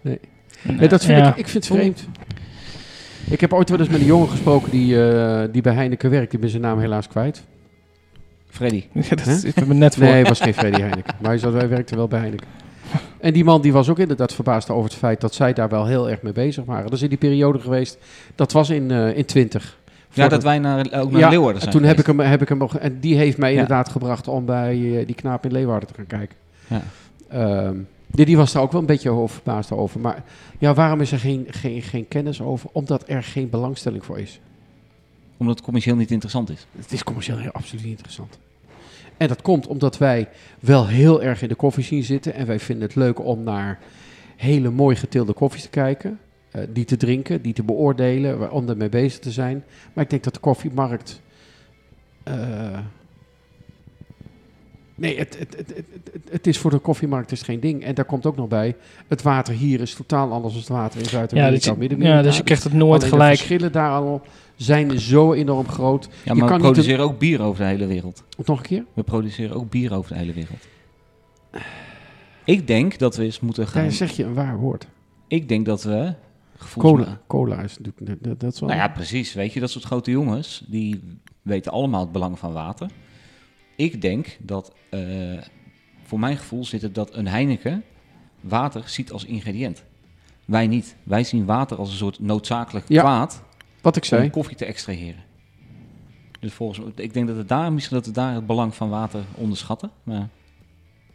Nee, 0.00 0.88
dat 0.88 1.04
vind 1.04 1.18
Ja. 1.18 1.30
ik, 1.30 1.36
ik 1.36 1.48
vind 1.48 1.64
het 1.68 1.76
vreemd. 1.76 2.06
Ik 3.30 3.40
heb 3.40 3.52
ooit 3.52 3.68
wel 3.70 3.78
eens 3.78 3.88
met 3.88 4.00
een 4.00 4.06
jongen 4.06 4.28
gesproken 4.28 4.70
die, 4.70 5.02
eh, 5.08 5.52
die 5.52 5.62
bij 5.62 5.74
Heineken 5.74 6.10
werkt. 6.10 6.32
Ik 6.32 6.40
ben 6.40 6.50
zijn 6.50 6.62
naam 6.62 6.78
helaas 6.78 7.08
kwijt. 7.08 7.44
Freddy. 8.48 8.84
Ja, 9.08 9.16
dat 9.16 9.26
is 9.26 9.54
me 9.54 9.74
net 9.74 9.94
voor. 9.94 10.04
Nee, 10.04 10.12
het 10.12 10.28
was 10.28 10.40
geen 10.40 10.54
Freddy 10.54 10.80
Heineken. 10.80 11.14
Maar 11.20 11.30
hij, 11.30 11.38
zat, 11.38 11.52
hij 11.52 11.68
werkte 11.68 11.96
wel 11.96 12.08
bij 12.08 12.20
Heineken. 12.20 12.46
En 13.20 13.32
die 13.32 13.44
man 13.44 13.60
die 13.62 13.72
was 13.72 13.88
ook 13.88 13.98
inderdaad 13.98 14.32
verbaasd 14.34 14.70
over 14.70 14.84
het 14.90 14.98
feit 14.98 15.20
dat 15.20 15.34
zij 15.34 15.52
daar 15.52 15.68
wel 15.68 15.86
heel 15.86 16.10
erg 16.10 16.22
mee 16.22 16.32
bezig 16.32 16.64
waren. 16.64 16.84
Dat 16.84 16.92
is 16.92 17.02
in 17.02 17.08
die 17.08 17.18
periode 17.18 17.58
geweest, 17.58 17.98
dat 18.34 18.52
was 18.52 18.70
in, 18.70 18.90
eh 18.90 19.16
in 19.16 19.24
20. 19.24 19.78
Ja, 20.12 20.28
dat 20.28 20.42
wij 20.42 20.58
naar, 20.58 20.78
ook 20.78 21.10
naar 21.10 21.20
Ja, 21.20 21.28
Leeuwarden 21.28 21.54
en 21.54 21.60
zijn 21.60 21.74
toen 21.74 21.82
heb 21.84 21.98
ik, 21.98 22.06
hem, 22.06 22.20
heb 22.20 22.42
ik 22.42 22.48
hem 22.48 22.58
nog, 22.58 22.76
en 22.78 23.00
die 23.00 23.16
heeft 23.16 23.38
mij 23.38 23.52
Ja. 23.52 23.60
inderdaad 23.60 23.88
gebracht 23.88 24.28
om 24.28 24.44
bij 24.44 24.98
eh, 24.98 25.06
die 25.06 25.14
knaap 25.14 25.44
in 25.44 25.52
Leeuwarden 25.52 25.88
te 25.88 25.94
gaan 25.94 26.06
kijken. 26.06 26.36
Ja. 26.66 26.82
Ehm, 27.28 27.76
die, 28.06 28.24
die 28.26 28.36
was 28.36 28.52
daar 28.52 28.62
ook 28.62 28.72
wel 28.72 28.80
een 28.80 28.86
beetje 28.86 29.10
over, 29.10 29.34
verbaasd 29.34 29.72
over. 29.72 30.00
Maar 30.00 30.22
ja, 30.58 30.74
waarom 30.74 31.00
is 31.00 31.12
er 31.12 31.18
geen, 31.18 31.46
geen, 31.50 31.82
geen 31.82 32.08
kennis 32.08 32.40
over? 32.42 32.68
Omdat 32.72 33.04
er 33.06 33.22
geen 33.22 33.50
belangstelling 33.50 34.04
voor 34.04 34.18
is. 34.18 34.40
Omdat 35.36 35.54
het 35.54 35.64
commercieel 35.64 35.96
niet 35.96 36.10
interessant 36.10 36.50
is. 36.50 36.66
Het 36.76 36.92
is 36.92 37.04
commercieel 37.04 37.38
heel 37.38 37.52
absoluut 37.52 37.82
niet 37.82 37.92
interessant. 37.92 38.38
En 39.20 39.28
dat 39.28 39.42
komt 39.42 39.66
omdat 39.66 39.98
wij 39.98 40.28
wel 40.60 40.86
heel 40.86 41.22
erg 41.22 41.42
in 41.42 41.48
de 41.48 41.54
koffie 41.54 41.84
zien 41.84 42.02
zitten. 42.02 42.34
En 42.34 42.46
wij 42.46 42.60
vinden 42.60 42.86
het 42.86 42.96
leuk 42.96 43.24
om 43.24 43.42
naar 43.42 43.78
hele 44.36 44.70
mooi 44.70 44.96
geteelde 44.96 45.32
koffies 45.32 45.62
te 45.62 45.68
kijken. 45.68 46.18
eh, 46.50 46.62
die 46.72 46.84
te 46.84 46.96
drinken, 46.96 47.42
die 47.42 47.52
te 47.52 47.62
beoordelen, 47.62 48.52
om 48.52 48.68
ermee 48.68 48.88
bezig 48.88 49.18
te 49.18 49.30
zijn. 49.30 49.64
Maar 49.92 50.04
ik 50.04 50.10
denk 50.10 50.24
dat 50.24 50.34
de 50.34 50.40
koffiemarkt... 50.40 51.20
eh, 52.22 52.78
nee, 55.00 55.18
het, 55.18 55.38
het, 55.38 55.56
het, 55.56 55.68
het, 55.76 55.86
het, 56.12 56.22
het 56.30 56.46
is 56.46 56.58
voor 56.58 56.70
de 56.70 56.78
koffiemarkt 56.78 57.32
is 57.32 57.42
geen 57.42 57.60
ding. 57.60 57.84
En 57.84 57.94
daar 57.94 58.04
komt 58.04 58.26
ook 58.26 58.36
nog 58.36 58.48
bij, 58.48 58.76
het 59.08 59.22
water 59.22 59.54
hier 59.54 59.80
is 59.80 59.94
totaal 59.94 60.32
anders 60.32 60.52
dan 60.54 60.62
het 60.62 60.70
water 60.70 60.98
in 60.98 61.04
Ja, 61.04 61.10
Zuid-Amerika 61.10 61.54
dus, 61.58 61.68
of 61.68 61.76
Midden-Amerika. 61.76 62.18
ja, 62.18 62.24
dus 62.26 62.36
je 62.36 62.42
krijgt 62.42 62.64
het 62.64 62.72
nooit 62.72 62.88
Alleen 62.88 63.00
de 63.00 63.16
gelijk. 63.16 63.36
verschillen 63.36 63.72
daar 63.72 63.90
al 63.90 64.22
zijn 64.56 65.00
zo 65.00 65.32
enorm 65.32 65.68
groot. 65.68 66.04
Ja, 66.04 66.10
Je 66.24 66.34
maar 66.34 66.48
kan 66.48 66.58
we 66.60 66.64
niet 66.64 66.72
produceren 66.72 67.04
ook 67.04 67.18
bier 67.18 67.40
over 67.42 67.62
de 67.62 67.68
hele 67.68 67.86
wereld. 67.86 68.24
Nog 68.46 68.56
een 68.58 68.64
keer? 68.64 68.84
We 68.94 69.02
produceren 69.02 69.56
ook 69.56 69.70
bier 69.70 69.94
over 69.94 70.12
de 70.12 70.18
hele 70.18 70.32
wereld. 70.32 70.66
Ik 72.44 72.66
denk 72.66 72.98
dat 72.98 73.16
we 73.16 73.24
eens 73.24 73.40
moeten 73.40 73.66
gaan... 73.68 73.82
Daar 73.82 73.92
zeg 73.92 74.10
je 74.10 74.24
een 74.24 74.34
waar 74.34 74.58
woord. 74.58 74.86
Ik 75.28 75.48
denk 75.48 75.66
dat 75.66 75.82
we... 75.82 76.14
Cola, 76.78 77.20
cola 77.26 77.62
is 77.62 77.78
natuurlijk, 77.78 78.24
dat, 78.24 78.40
dat 78.40 78.52
is 78.52 78.60
wel... 78.60 78.68
Nou 78.68 78.80
ja, 78.80 78.88
precies. 78.88 79.34
Weet 79.34 79.52
je, 79.52 79.60
dat 79.60 79.70
soort 79.70 79.84
grote 79.84 80.10
jongens, 80.10 80.64
die 80.68 81.00
weten 81.42 81.72
allemaal 81.72 82.00
het 82.00 82.12
belang 82.12 82.38
van 82.38 82.52
water. 82.52 82.88
Ik 83.80 84.00
denk 84.00 84.36
dat, 84.38 84.72
eh, 84.88 85.00
voor 86.02 86.18
mijn 86.18 86.36
gevoel 86.36 86.64
zit 86.64 86.82
het 86.82 86.94
dat 86.94 87.14
een 87.14 87.26
Heineken 87.26 87.84
water 88.40 88.82
ziet 88.86 89.12
als 89.12 89.24
ingrediënt. 89.24 89.82
Wij 90.44 90.66
niet. 90.66 90.96
Wij 91.02 91.24
zien 91.24 91.44
water 91.44 91.76
als 91.76 91.90
een 91.90 91.96
soort 91.96 92.18
noodzakelijk 92.18 92.84
Ja, 92.88 93.00
kwaad 93.00 93.42
wat 93.80 93.96
ik 93.96 94.02
om 94.02 94.08
zei. 94.08 94.30
koffie 94.30 94.56
te 94.56 94.64
extraheren. 94.64 95.22
Dus 96.40 96.52
volgens, 96.52 96.80
ik 96.94 97.14
denk 97.14 97.26
dat 97.26 97.36
het 97.36 97.48
daar 97.48 97.72
misschien 97.72 97.96
dat 97.96 98.06
we 98.06 98.12
daar 98.12 98.34
het 98.34 98.46
belang 98.46 98.74
van 98.74 98.88
water 98.88 99.24
onderschatten. 99.34 99.90
Maar 100.02 100.28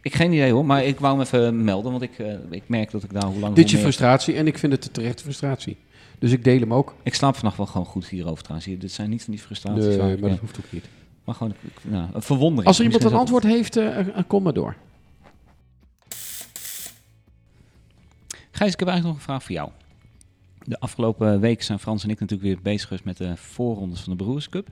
ik 0.02 0.14
geen 0.14 0.32
idee 0.32 0.52
hoor, 0.52 0.66
maar 0.66 0.84
ik 0.84 1.00
wou 1.00 1.12
hem 1.16 1.26
even 1.26 1.64
melden, 1.64 1.90
want 1.90 2.02
ik, 2.02 2.18
eh, 2.18 2.34
ik 2.50 2.62
merk 2.66 2.90
dat 2.90 3.02
ik 3.02 3.12
daar 3.12 3.26
hoe 3.26 3.38
lang 3.40 3.54
Dit 3.54 3.70
je 3.70 3.78
frustratie 3.78 4.34
en 4.34 4.46
ik 4.46 4.58
vind 4.58 4.72
het 4.72 4.84
een 4.86 4.92
terechte 4.92 5.22
frustratie. 5.22 5.76
Dus 6.18 6.32
ik 6.32 6.44
deel 6.44 6.60
hem 6.60 6.74
ook. 6.74 6.94
Ik 7.02 7.14
slaap 7.14 7.34
vannacht 7.34 7.56
wel 7.56 7.66
gewoon 7.66 7.86
goed 7.86 8.06
hierover 8.08 8.42
trouwens. 8.42 8.70
Dit 8.78 8.92
zijn 8.92 9.10
niet 9.10 9.24
van 9.24 9.32
die 9.32 9.42
frustraties. 9.42 9.84
Nee, 9.84 9.98
maar 9.98 10.10
eh, 10.14 10.20
dat 10.20 10.38
hoeft 10.38 10.58
ook 10.58 10.72
niet. 10.72 10.84
Maar 11.26 11.34
gewoon 11.34 11.54
nou, 11.82 12.08
een 12.12 12.22
verwondering. 12.22 12.66
Als 12.66 12.78
er 12.78 12.84
iemand 12.84 13.04
een 13.04 13.12
antwoord 13.12 13.42
heeft, 13.42 13.76
eh, 13.76 13.98
eh, 13.98 14.24
kom 14.26 14.42
maar 14.42 14.52
door. 14.52 14.76
Gijs, 18.50 18.72
ik 18.72 18.78
heb 18.78 18.88
eigenlijk 18.88 19.04
nog 19.04 19.14
een 19.14 19.20
vraag 19.20 19.42
voor 19.42 19.54
jou. 19.54 19.70
De 20.62 20.80
afgelopen 20.80 21.40
week 21.40 21.62
zijn 21.62 21.78
Frans 21.78 22.04
en 22.04 22.10
ik 22.10 22.20
natuurlijk 22.20 22.48
weer 22.48 22.62
bezig 22.62 22.88
geweest 22.88 23.04
met 23.04 23.16
de 23.16 23.36
voorrondes 23.36 24.00
van 24.00 24.16
de 24.16 24.24
Brewers 24.24 24.48
Cup. 24.48 24.68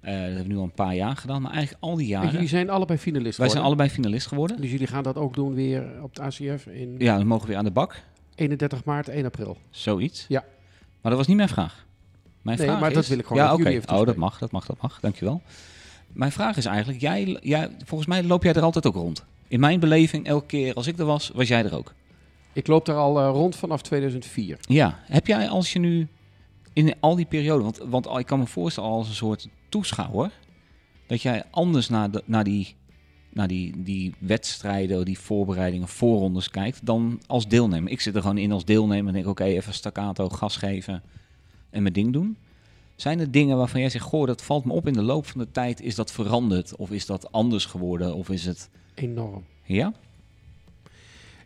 Eh, 0.00 0.12
dat 0.12 0.22
hebben 0.22 0.42
we 0.42 0.48
nu 0.48 0.56
al 0.56 0.62
een 0.62 0.72
paar 0.72 0.94
jaar 0.94 1.16
gedaan, 1.16 1.42
maar 1.42 1.52
eigenlijk 1.52 1.84
al 1.84 1.96
die 1.96 2.04
En 2.04 2.10
jaren. 2.10 2.32
jullie 2.32 2.48
zijn 2.48 2.70
allebei 2.70 2.98
finalist 2.98 3.38
Wij 3.38 3.48
zijn 3.48 3.50
geworden. 3.50 3.64
allebei 3.64 3.90
finalist 3.90 4.26
geworden. 4.26 4.60
Dus 4.60 4.70
jullie 4.70 4.86
gaan 4.86 5.02
dat 5.02 5.16
ook 5.16 5.34
doen 5.34 5.54
weer 5.54 6.02
op 6.02 6.16
het 6.16 6.20
ACF 6.20 6.66
in 6.66 6.94
Ja, 6.98 7.16
dan 7.16 7.26
mogen 7.26 7.42
we 7.42 7.48
weer 7.48 7.58
aan 7.58 7.64
de 7.64 7.70
bak. 7.70 8.02
31 8.34 8.84
maart, 8.84 9.08
1 9.08 9.24
april. 9.24 9.56
Zoiets. 9.70 10.24
Ja. 10.28 10.44
Maar 11.00 11.10
dat 11.10 11.16
was 11.16 11.26
niet 11.26 11.36
mijn 11.36 11.48
vraag. 11.48 11.86
Mijn 12.42 12.58
Nee, 12.58 12.66
vraag 12.66 12.80
maar 12.80 12.88
is... 12.88 12.94
dat 12.94 13.06
wil 13.06 13.18
ik 13.18 13.26
gewoon 13.26 13.42
Ja, 13.42 13.52
oké. 13.52 13.80
Oh, 13.94 14.06
dat 14.06 14.16
mag, 14.16 14.38
dat 14.38 14.50
mag, 14.50 14.66
dat 14.66 14.80
mag. 14.80 15.00
Dankjewel. 15.00 15.42
Mijn 16.12 16.32
vraag 16.32 16.56
is 16.56 16.64
eigenlijk, 16.64 17.00
jij, 17.00 17.38
jij, 17.42 17.70
volgens 17.84 18.08
mij 18.08 18.24
loop 18.24 18.42
jij 18.42 18.52
er 18.52 18.62
altijd 18.62 18.86
ook 18.86 18.94
rond. 18.94 19.24
In 19.48 19.60
mijn 19.60 19.80
beleving, 19.80 20.26
elke 20.26 20.46
keer 20.46 20.74
als 20.74 20.86
ik 20.86 20.98
er 20.98 21.04
was, 21.04 21.30
was 21.34 21.48
jij 21.48 21.64
er 21.64 21.76
ook. 21.76 21.94
Ik 22.52 22.66
loop 22.66 22.86
daar 22.86 22.96
al 22.96 23.20
eh, 23.20 23.28
rond 23.28 23.56
vanaf 23.56 23.82
2004. 23.82 24.58
Ja. 24.60 24.98
Heb 25.04 25.26
jij 25.26 25.48
als 25.48 25.72
je 25.72 25.78
nu 25.78 26.08
in 26.72 26.94
al 27.00 27.16
die 27.16 27.26
periode, 27.26 27.62
want, 27.62 27.78
want 27.78 28.18
ik 28.18 28.26
kan 28.26 28.38
me 28.38 28.46
voorstellen 28.46 28.90
als 28.90 29.08
een 29.08 29.14
soort 29.14 29.48
toeschouwer, 29.68 30.30
dat 31.06 31.22
jij 31.22 31.44
anders 31.50 31.88
naar, 31.88 32.10
de, 32.10 32.22
naar, 32.26 32.44
die, 32.44 32.76
naar 33.32 33.48
die, 33.48 33.82
die 33.82 34.14
wedstrijden, 34.18 35.04
die 35.04 35.18
voorbereidingen, 35.18 35.88
voorrondes 35.88 36.50
kijkt, 36.50 36.86
dan 36.86 37.20
als 37.26 37.48
deelnemer. 37.48 37.92
Ik 37.92 38.00
zit 38.00 38.14
er 38.14 38.20
gewoon 38.20 38.38
in 38.38 38.52
als 38.52 38.64
deelnemer 38.64 39.06
en 39.06 39.12
denk, 39.12 39.26
oké, 39.26 39.44
even 39.44 39.74
staccato, 39.74 40.28
gas 40.28 40.56
geven 40.56 41.02
en 41.72 41.82
mijn 41.82 41.94
ding 41.94 42.12
doen. 42.12 42.36
Zijn 42.96 43.20
er 43.20 43.30
dingen 43.30 43.56
waarvan 43.56 43.80
jij 43.80 43.90
zegt, 43.90 44.04
goh, 44.04 44.26
dat 44.26 44.42
valt 44.42 44.64
me 44.64 44.72
op 44.72 44.86
in 44.86 44.92
de 44.92 45.02
loop 45.02 45.26
van 45.26 45.40
de 45.40 45.50
tijd, 45.50 45.80
is 45.80 45.94
dat 45.94 46.12
veranderd? 46.12 46.76
Of 46.76 46.90
is 46.90 47.06
dat 47.06 47.32
anders 47.32 47.64
geworden? 47.64 48.14
Of 48.14 48.28
is 48.28 48.44
het, 48.44 48.70
Enorm. 48.94 49.44
ja? 49.64 49.92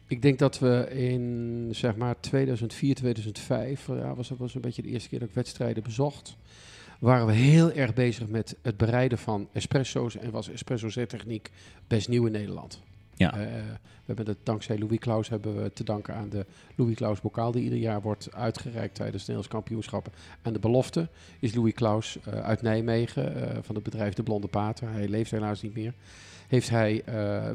Ik 0.06 0.22
denk 0.22 0.38
dat 0.38 0.58
we 0.58 0.88
in 0.90 1.68
zeg 1.72 1.96
maar 1.96 2.20
2004, 2.20 2.94
2005, 2.94 3.88
eh, 3.88 3.98
ja, 3.98 4.14
was 4.14 4.28
dat 4.28 4.38
was 4.38 4.54
een 4.54 4.60
beetje 4.60 4.82
de 4.82 4.88
eerste 4.88 5.08
keer 5.08 5.18
dat 5.18 5.28
ik 5.28 5.34
wedstrijden 5.34 5.82
bezocht. 5.82 6.36
Waren 6.98 7.26
we 7.26 7.32
heel 7.32 7.72
erg 7.72 7.94
bezig 7.94 8.28
met 8.28 8.56
het 8.62 8.76
bereiden 8.76 9.18
van 9.18 9.48
espresso's 9.52 10.16
en 10.16 10.30
was 10.30 10.48
espresso 10.48 10.88
zettechniek 10.88 11.50
best 11.86 12.08
nieuw 12.08 12.26
in 12.26 12.32
Nederland. 12.32 12.80
Ja. 13.16 13.32
Eh, 13.32 13.38
we 13.76 14.12
hebben 14.14 14.26
het 14.26 14.38
dankzij 14.42 14.78
Louis 14.78 14.98
Klaus 14.98 15.28
hebben 15.28 15.62
we 15.62 15.72
te 15.72 15.84
danken 15.84 16.14
aan 16.14 16.28
de 16.28 16.46
Louis 16.74 16.94
Klaus 16.94 17.20
bokaal 17.20 17.52
die 17.52 17.62
ieder 17.62 17.78
jaar 17.78 18.02
wordt 18.02 18.34
uitgereikt 18.34 18.94
tijdens 18.94 19.24
de 19.24 19.32
Nederlands 19.32 19.48
kampioenschappen. 19.48 20.12
En 20.42 20.52
de 20.52 20.58
belofte 20.58 21.08
is 21.40 21.54
Louis 21.54 21.74
Klaus 21.74 22.18
eh, 22.20 22.40
uit 22.40 22.62
Nijmegen 22.62 23.50
eh, 23.50 23.58
van 23.62 23.74
het 23.74 23.84
bedrijf 23.84 24.14
De 24.14 24.22
Blonde 24.22 24.46
Pater. 24.48 24.88
Hij 24.90 25.08
leeft 25.08 25.30
helaas 25.30 25.62
niet 25.62 25.74
meer. 25.74 25.94
Heeft 26.46 26.70
hij 26.70 27.02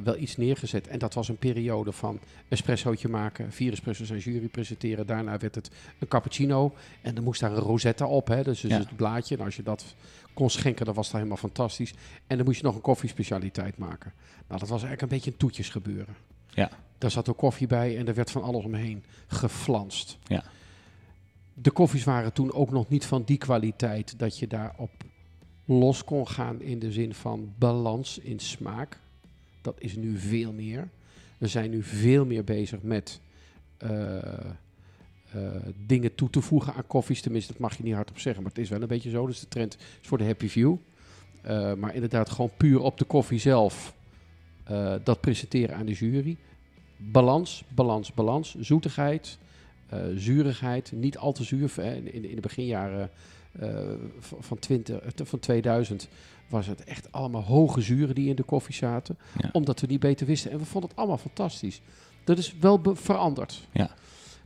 wel 0.03 0.17
iets 0.17 0.37
neergezet. 0.37 0.87
En 0.87 0.99
dat 0.99 1.13
was 1.13 1.29
een 1.29 1.37
periode 1.37 1.91
van 1.91 2.19
espressootje 2.47 3.07
maken, 3.07 3.51
vier 3.51 3.71
espresso's 3.71 4.11
aan 4.11 4.17
jury 4.17 4.47
presenteren. 4.47 5.07
Daarna 5.07 5.37
werd 5.37 5.55
het 5.55 5.71
een 5.99 6.07
cappuccino. 6.07 6.73
En 7.01 7.15
dan 7.15 7.23
moest 7.23 7.39
daar 7.39 7.51
een 7.51 7.57
rosetta 7.57 8.05
op. 8.05 8.27
Hè? 8.27 8.43
Dus, 8.43 8.61
dus 8.61 8.71
Ja. 8.71 8.77
het 8.77 8.95
blaadje. 8.95 9.37
En 9.37 9.43
als 9.45 9.55
je 9.55 9.63
dat 9.63 9.95
kon 10.41 10.50
schenken, 10.50 10.86
dan 10.86 10.93
was 10.93 11.05
dat 11.05 11.15
helemaal 11.15 11.38
fantastisch. 11.38 11.93
En 12.27 12.38
dan 12.38 12.45
moest 12.45 12.57
je 12.60 12.65
nog 12.65 12.75
een 12.75 12.81
koffiespecialiteit 12.81 13.77
maken. 13.77 14.13
Nou, 14.48 14.60
dat 14.60 14.69
was 14.69 14.83
eigenlijk 14.83 15.01
een 15.01 15.07
beetje 15.07 15.31
een 15.31 15.38
toetjes 15.38 15.69
gebeuren. 15.69 16.15
Ja. 16.50 16.69
Daar 16.98 17.12
zat 17.12 17.29
ook 17.29 17.38
koffie 17.38 17.67
bij 17.67 17.98
en 17.98 18.07
er 18.07 18.13
werd 18.13 18.31
van 18.31 18.43
alles 18.43 18.63
omheen 18.63 19.03
geflanst. 19.27 20.17
Ja. 20.27 20.43
De 21.53 21.71
koffies 21.71 22.03
waren 22.03 22.33
toen 22.33 22.53
ook 22.53 22.71
nog 22.71 22.89
niet 22.89 23.05
van 23.05 23.24
die 23.24 23.38
kwaliteit 23.38 24.19
dat 24.19 24.39
je 24.39 24.48
daarop 24.48 24.91
los 25.65 26.03
kon 26.03 26.27
gaan 26.27 26.62
in 26.62 26.79
de 26.79 26.91
zin 26.91 27.13
van 27.13 27.53
balans 27.57 28.17
in 28.17 28.39
smaak. 28.39 29.00
Dat 29.62 29.75
is 29.77 29.95
nu 29.95 30.17
veel 30.17 30.51
meer. 30.51 30.89
We 31.38 31.48
zijn 31.48 31.69
nu 31.69 31.83
veel 31.83 32.25
meer 32.25 32.43
bezig 32.43 32.81
met 32.81 33.19
eh, 33.77 33.89
eh, 35.31 35.41
dingen 35.85 36.15
toe 36.15 36.29
te 36.29 36.41
voegen 36.41 36.73
aan 36.73 36.88
koffies. 36.88 37.21
Tenminste, 37.21 37.51
dat 37.51 37.61
mag 37.61 37.77
je 37.77 37.83
niet 37.83 37.93
hardop 37.93 38.19
zeggen, 38.19 38.43
maar 38.43 38.51
het 38.51 38.61
is 38.61 38.69
wel 38.69 38.81
een 38.81 38.88
beetje 38.88 39.09
zo. 39.09 39.25
Dus 39.25 39.39
de 39.39 39.47
trend 39.47 39.77
is 40.01 40.07
voor 40.07 40.17
de 40.17 40.23
happy 40.23 40.47
view. 40.47 40.75
Eh, 41.41 41.73
maar 41.73 41.93
inderdaad, 41.93 42.29
gewoon 42.29 42.51
puur 42.57 42.81
op 42.81 42.97
de 42.97 43.05
koffie 43.05 43.39
zelf 43.39 43.93
eh, 44.63 44.93
dat 45.03 45.21
presenteren 45.21 45.75
aan 45.75 45.85
de 45.85 45.93
jury. 45.93 46.38
Balans, 46.97 47.63
balans, 47.67 48.13
balans. 48.13 48.55
Zoetigheid, 48.59 49.38
zurigheid. 50.15 50.91
Niet 50.95 51.17
al 51.17 51.31
te 51.31 51.43
zuur. 51.43 51.71
In, 51.79 52.23
in, 52.29 52.35
de 52.35 52.41
beginjaren 52.41 53.09
van, 54.19 54.38
van, 54.43 54.59
20, 54.59 55.00
eh, 55.00 55.25
van 55.25 55.39
2000 55.39 56.07
was 56.47 56.67
het 56.67 56.83
echt 56.83 57.11
allemaal 57.11 57.43
hoge 57.43 57.81
zuren 57.81 58.15
die 58.15 58.29
in 58.29 58.35
de 58.35 58.43
koffie 58.43 58.75
zaten. 58.75 59.17
Ja. 59.38 59.50
Omdat 59.51 59.79
we 59.79 59.88
niet 59.88 60.00
beter 60.00 60.27
wisten. 60.27 60.51
En 60.51 60.57
we 60.57 60.65
vonden 60.65 60.89
het 60.89 61.00
allemaal 61.00 61.17
fantastisch. 61.17 61.81
Dat 62.23 62.38
is 62.38 62.55
wel 62.59 62.81
veranderd. 62.93 63.67
Ja. 63.71 63.95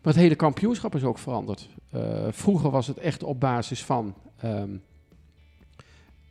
Maar 0.05 0.13
het 0.13 0.23
hele 0.23 0.35
kampioenschap 0.35 0.95
is 0.95 1.03
ook 1.03 1.17
veranderd. 1.17 1.69
Eh, 1.89 2.27
vroeger 2.29 2.69
was 2.69 2.87
het 2.87 2.97
echt 2.97 3.23
op 3.23 3.39
basis 3.39 3.83
van 3.83 4.13
ehm, 4.37 4.69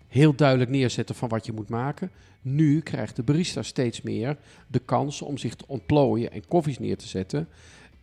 heel 0.09 0.35
duidelijk 0.35 0.71
neerzetten 0.71 1.15
van 1.15 1.29
wat 1.29 1.47
je 1.47 1.53
moet 1.53 1.69
maken. 1.69 2.11
Nu 2.43 2.81
krijgt 2.81 3.17
de 3.17 3.23
barista 3.23 3.63
steeds 3.63 4.03
meer 4.03 4.37
de 4.67 4.79
kans 4.79 5.23
om 5.23 5.39
zich 5.39 5.55
te 5.55 5.65
ontplooien 5.67 6.33
en 6.33 6.47
koffies 6.49 6.79
neer 6.79 6.97
te 6.97 7.07
zetten. 7.07 7.49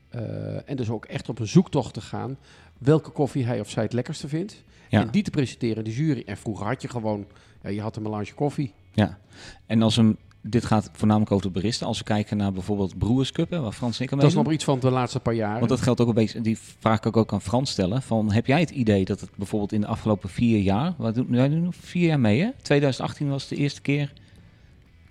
Eh, 0.10 0.70
en 0.70 0.76
dus 0.76 0.90
ook 0.90 1.06
echt 1.06 1.30
op 1.30 1.40
een 1.40 1.48
zoektocht 1.48 1.94
te 1.94 2.02
gaan 2.02 2.38
welke 2.78 3.10
koffie 3.10 3.46
hij 3.46 3.60
of 3.60 3.70
zij 3.70 3.84
het 3.84 3.94
lekkerste 3.94 4.28
vindt. 4.28 4.64
Ja. 4.90 5.02
En 5.02 5.10
die 5.12 5.24
te 5.24 5.32
presenteren 5.32 5.78
in 5.78 5.84
de 5.84 5.96
jury. 5.96 6.24
En 6.26 6.38
vroeger 6.38 6.66
had 6.66 6.82
je 6.82 6.90
gewoon, 6.90 7.26
ja, 7.62 7.70
je 7.70 7.82
had 7.82 7.96
een 7.96 8.04
melange 8.04 8.34
koffie. 8.34 8.74
Ja, 8.94 9.20
en 9.66 9.82
als 9.82 9.98
een, 9.98 10.18
dit 10.42 10.66
gaat 10.66 10.90
voornamelijk 10.94 11.32
over 11.32 11.46
de 11.48 11.54
barista. 11.54 11.86
Als 11.86 11.98
we 11.98 12.04
kijken 12.04 12.38
naar 12.38 12.52
bijvoorbeeld 12.54 12.98
Brewers 12.98 13.32
Cup, 13.32 13.50
hè, 13.50 13.60
waar 13.60 13.72
Frans 13.72 13.98
en 14.00 14.06
ik 14.06 14.12
aan 14.12 14.20
Dat 14.20 14.28
is 14.28 14.36
nog 14.36 14.52
iets 14.52 14.64
van 14.64 14.80
de 14.80 14.90
laatste 14.90 15.20
paar 15.20 15.34
jaren. 15.34 15.58
Want 15.58 15.70
dat 15.70 15.82
geldt 15.82 16.02
ook 16.02 16.08
een 16.08 16.14
beetje, 16.14 16.42
die 16.42 16.58
vraag 16.80 17.00
kan 17.00 17.12
ik 17.12 17.18
ook 17.18 17.34
aan 17.34 17.42
Frans 17.42 17.72
stellen. 17.72 18.02
Van, 18.02 18.32
heb 18.32 18.46
jij 18.46 18.60
het 18.60 18.70
idee 18.70 19.06
dat 19.06 19.20
het 19.20 19.30
bijvoorbeeld 19.36 19.72
in 19.72 19.82
de 19.82 19.88
afgelopen 19.88 20.30
vier 20.30 20.60
jaar, 20.60 20.94
wij 20.98 21.12
doen, 21.12 21.28
wij 21.30 21.48
nog 21.48 21.76
vier 21.76 22.08
jaar 22.08 22.20
mee 22.20 22.42
hè? 22.42 22.50
2018 22.62 23.30
was 23.30 23.48
de 23.48 23.56
eerste 23.56 23.82
keer, 23.82 24.14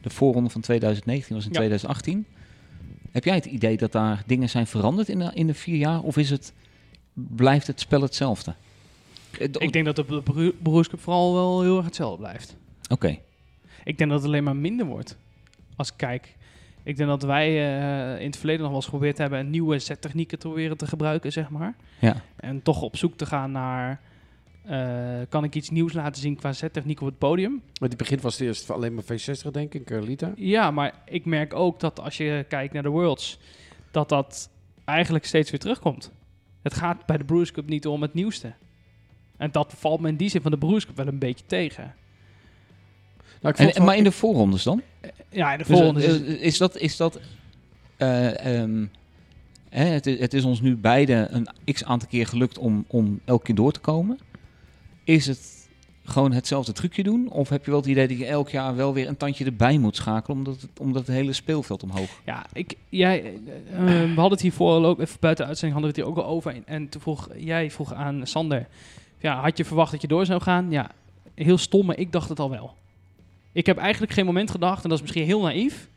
de 0.01 0.11
voorronde 0.11 0.51
van 0.51 0.61
2019 0.61 1.35
was 1.35 1.45
in 1.45 1.51
Ja. 1.51 1.57
2018. 1.57 2.27
Heb 3.11 3.25
jij 3.25 3.35
het 3.35 3.45
idee 3.45 3.77
dat 3.77 3.93
daar 3.93 4.23
dingen 4.27 4.49
zijn 4.49 4.67
veranderd 4.67 5.09
in 5.09 5.19
de, 5.19 5.31
in 5.35 5.47
de 5.47 5.55
vier 5.55 5.77
jaar? 5.77 6.01
Of 6.03 6.17
is 6.17 6.31
het, 6.31 6.53
blijft 7.15 7.67
het 7.67 7.81
spel 7.81 8.03
hetzelfde? 8.03 8.55
Ik 9.39 9.73
denk 9.73 9.85
dat 9.85 9.97
de 9.97 10.05
Bro- 10.05 10.53
beroepscup 10.59 11.01
vooral 11.01 11.35
wel 11.35 11.63
heel 11.63 11.77
erg 11.77 11.85
hetzelfde 11.85 12.19
blijft. 12.19 12.57
Oké, 12.89 13.19
Ik 13.85 13.99
denk 13.99 14.11
dat 14.11 14.19
het 14.19 14.29
alleen 14.29 14.45
maar 14.45 14.57
minder 14.57 14.87
wordt. 14.87 15.17
Als 15.77 15.89
ik 15.89 15.95
kijk. 15.97 16.37
Ik 16.83 16.97
denk 16.97 17.09
dat 17.09 17.23
wij 17.23 17.49
eh, 17.49 18.21
in 18.21 18.27
het 18.27 18.37
verleden 18.37 18.61
nog 18.61 18.69
wel 18.69 18.77
eens 18.77 18.89
geprobeerd 18.89 19.19
hebben 19.19 19.51
nieuwe 19.51 19.79
zettechnieken 19.79 20.39
te 20.39 20.47
proberen 20.47 20.77
te 20.77 20.87
gebruiken, 20.87 21.33
zeg 21.33 21.51
maar. 21.51 21.75
ja. 21.99 22.23
En 22.37 22.63
toch 22.63 22.83
op 22.83 22.97
zoek 22.97 23.17
te 23.17 23.27
gaan 23.27 23.53
naar, 23.53 24.01
eh, 24.63 25.21
kan 25.29 25.45
ik 25.45 25.55
iets 25.55 25.71
nieuws 25.71 25.93
laten 25.93 26.23
zien 26.23 26.37
qua 26.37 26.53
zettechniek 26.53 27.01
op 27.01 27.07
het 27.07 27.19
podium? 27.19 27.53
Maar 27.53 27.63
in 27.81 27.89
het 27.89 27.97
begin 27.97 28.21
was 28.21 28.39
het 28.39 28.47
eerst 28.47 28.71
alleen 28.71 28.95
maar 28.95 29.05
V60, 29.05 29.51
denk 29.51 29.75
ik, 29.75 29.85
Carlita. 29.85 30.33
Ja, 30.37 30.71
maar 30.71 30.95
ik 31.05 31.25
merk 31.25 31.55
ook 31.55 31.81
dat 31.81 32.01
als 32.01 32.17
je 32.17 32.45
kijkt 32.49 32.73
naar 32.73 32.83
de 32.83 32.89
Worlds, 32.89 33.39
dat 33.91 34.09
dat 34.09 34.51
eigenlijk 34.85 35.25
steeds 35.25 35.51
weer 35.51 35.61
terugkomt. 35.61 36.13
Het 36.63 36.75
gaat 36.75 37.07
bij 37.07 37.17
de 37.17 37.25
Brewers 37.25 37.53
Cup 37.53 37.69
niet 37.69 37.87
om 37.87 38.03
het 38.03 38.15
nieuwste. 38.15 38.53
En 39.37 39.51
dat 39.53 39.75
valt 39.77 40.01
me 40.01 40.09
in 40.09 40.17
die 40.17 40.29
zin 40.29 40.43
van 40.43 40.51
de 40.51 40.59
Brewers 40.59 40.87
Cup 40.87 40.97
wel 40.97 41.07
een 41.07 41.19
beetje 41.19 41.47
tegen. 41.47 41.95
Nou, 43.41 43.55
En, 43.59 43.73
wel- 43.75 43.85
maar 43.85 43.97
in 43.97 44.05
de 44.05 44.13
voorrondes 44.13 44.63
dan? 44.63 44.83
Ja, 45.31 45.53
in 45.53 45.59
de 45.59 45.93
Dus, 45.93 46.05
eh, 46.05 46.15
is, 46.15 46.21
eh, 46.21 46.43
is 46.43 46.59
dat, 46.59 46.77
is 46.77 46.97
dat 46.97 47.21
eh, 47.97 48.61
ehm, 48.61 48.87
hè, 49.69 49.85
het, 49.85 50.07
is, 50.07 50.19
het 50.19 50.35
is 50.35 50.45
ons 50.45 50.61
nu 50.61 50.77
beiden 50.77 51.35
een 51.35 51.49
x 51.73 51.85
aantal 51.85 52.09
keer 52.09 52.27
gelukt 52.27 52.59
om, 52.59 52.85
om 52.87 53.21
elke 53.25 53.45
keer 53.45 53.55
door 53.55 53.73
te 53.73 53.81
komen. 53.81 54.19
Is 55.05 55.27
het 55.27 55.69
gewoon 56.05 56.33
hetzelfde 56.33 56.73
trucje 56.73 57.03
doen? 57.03 57.31
Of 57.31 57.49
heb 57.49 57.65
je 57.65 57.71
wel 57.71 57.81
het 57.81 57.89
idee 57.89 58.09
dat 58.09 58.19
je 58.19 58.27
elk 58.27 58.49
jaar 58.49 58.77
wel 58.77 58.95
weer 58.95 59.09
een 59.09 59.17
tandje 59.17 59.45
erbij 59.45 59.79
moet 59.79 59.97
schakelen, 59.97 60.37
omdat 60.37 60.61
het, 60.61 60.71
omdat 60.79 61.07
het 61.07 61.17
hele 61.17 61.33
speelveld 61.33 61.83
omhoog 61.83 62.21
Ja, 62.25 62.47
ik, 62.53 62.75
jij, 62.89 63.41
we 63.87 64.13
hadden 64.15 64.31
het 64.31 64.41
hiervoor 64.41 64.85
ook 64.85 65.01
even 65.01 65.17
buiten 65.21 65.45
de 65.45 65.51
uitzending 65.51 65.81
hadden 65.81 65.95
we 65.97 66.01
het 66.01 66.09
hier 66.11 66.19
ook 66.19 66.27
al 66.27 66.35
over. 66.35 66.55
En, 66.55 66.63
en 66.67 66.89
toen 66.89 67.01
vroeg 67.01 67.29
jij 67.37 67.71
vroeg 67.71 67.95
aan 67.95 68.27
Sander, 68.27 68.67
ja, 69.19 69.41
had 69.41 69.57
je 69.57 69.65
verwacht 69.65 69.93
dat 69.93 70.01
je 70.01 70.09
door 70.09 70.27
zou 70.27 70.41
gaan? 70.41 70.71
Ja, 70.71 70.91
heel 71.35 71.59
stom, 71.59 71.87
maar 71.87 71.99
ik 71.99 72.13
dacht 72.13 72.29
het 72.29 72.41
al 72.41 72.51
wel. 72.51 72.75
Ik 73.53 73.67
heb 73.67 73.77
eigenlijk 73.79 74.13
geen 74.13 74.27
moment 74.27 74.51
gedacht, 74.51 74.83
en 74.83 74.89
dat 74.89 74.99
is 74.99 75.05
misschien 75.05 75.25
heel 75.25 75.41
naïef, 75.41 75.89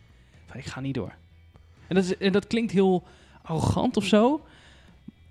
van 0.45 0.59
ik 0.59 0.65
ga 0.65 0.79
niet 0.79 0.93
door. 0.93 1.13
En 1.87 1.95
dat, 1.95 2.03
is, 2.03 2.17
en 2.17 2.31
dat 2.31 2.47
klinkt 2.47 2.71
heel 2.71 3.03
arrogant 3.41 3.97
of 3.97 4.05
zo, 4.05 4.45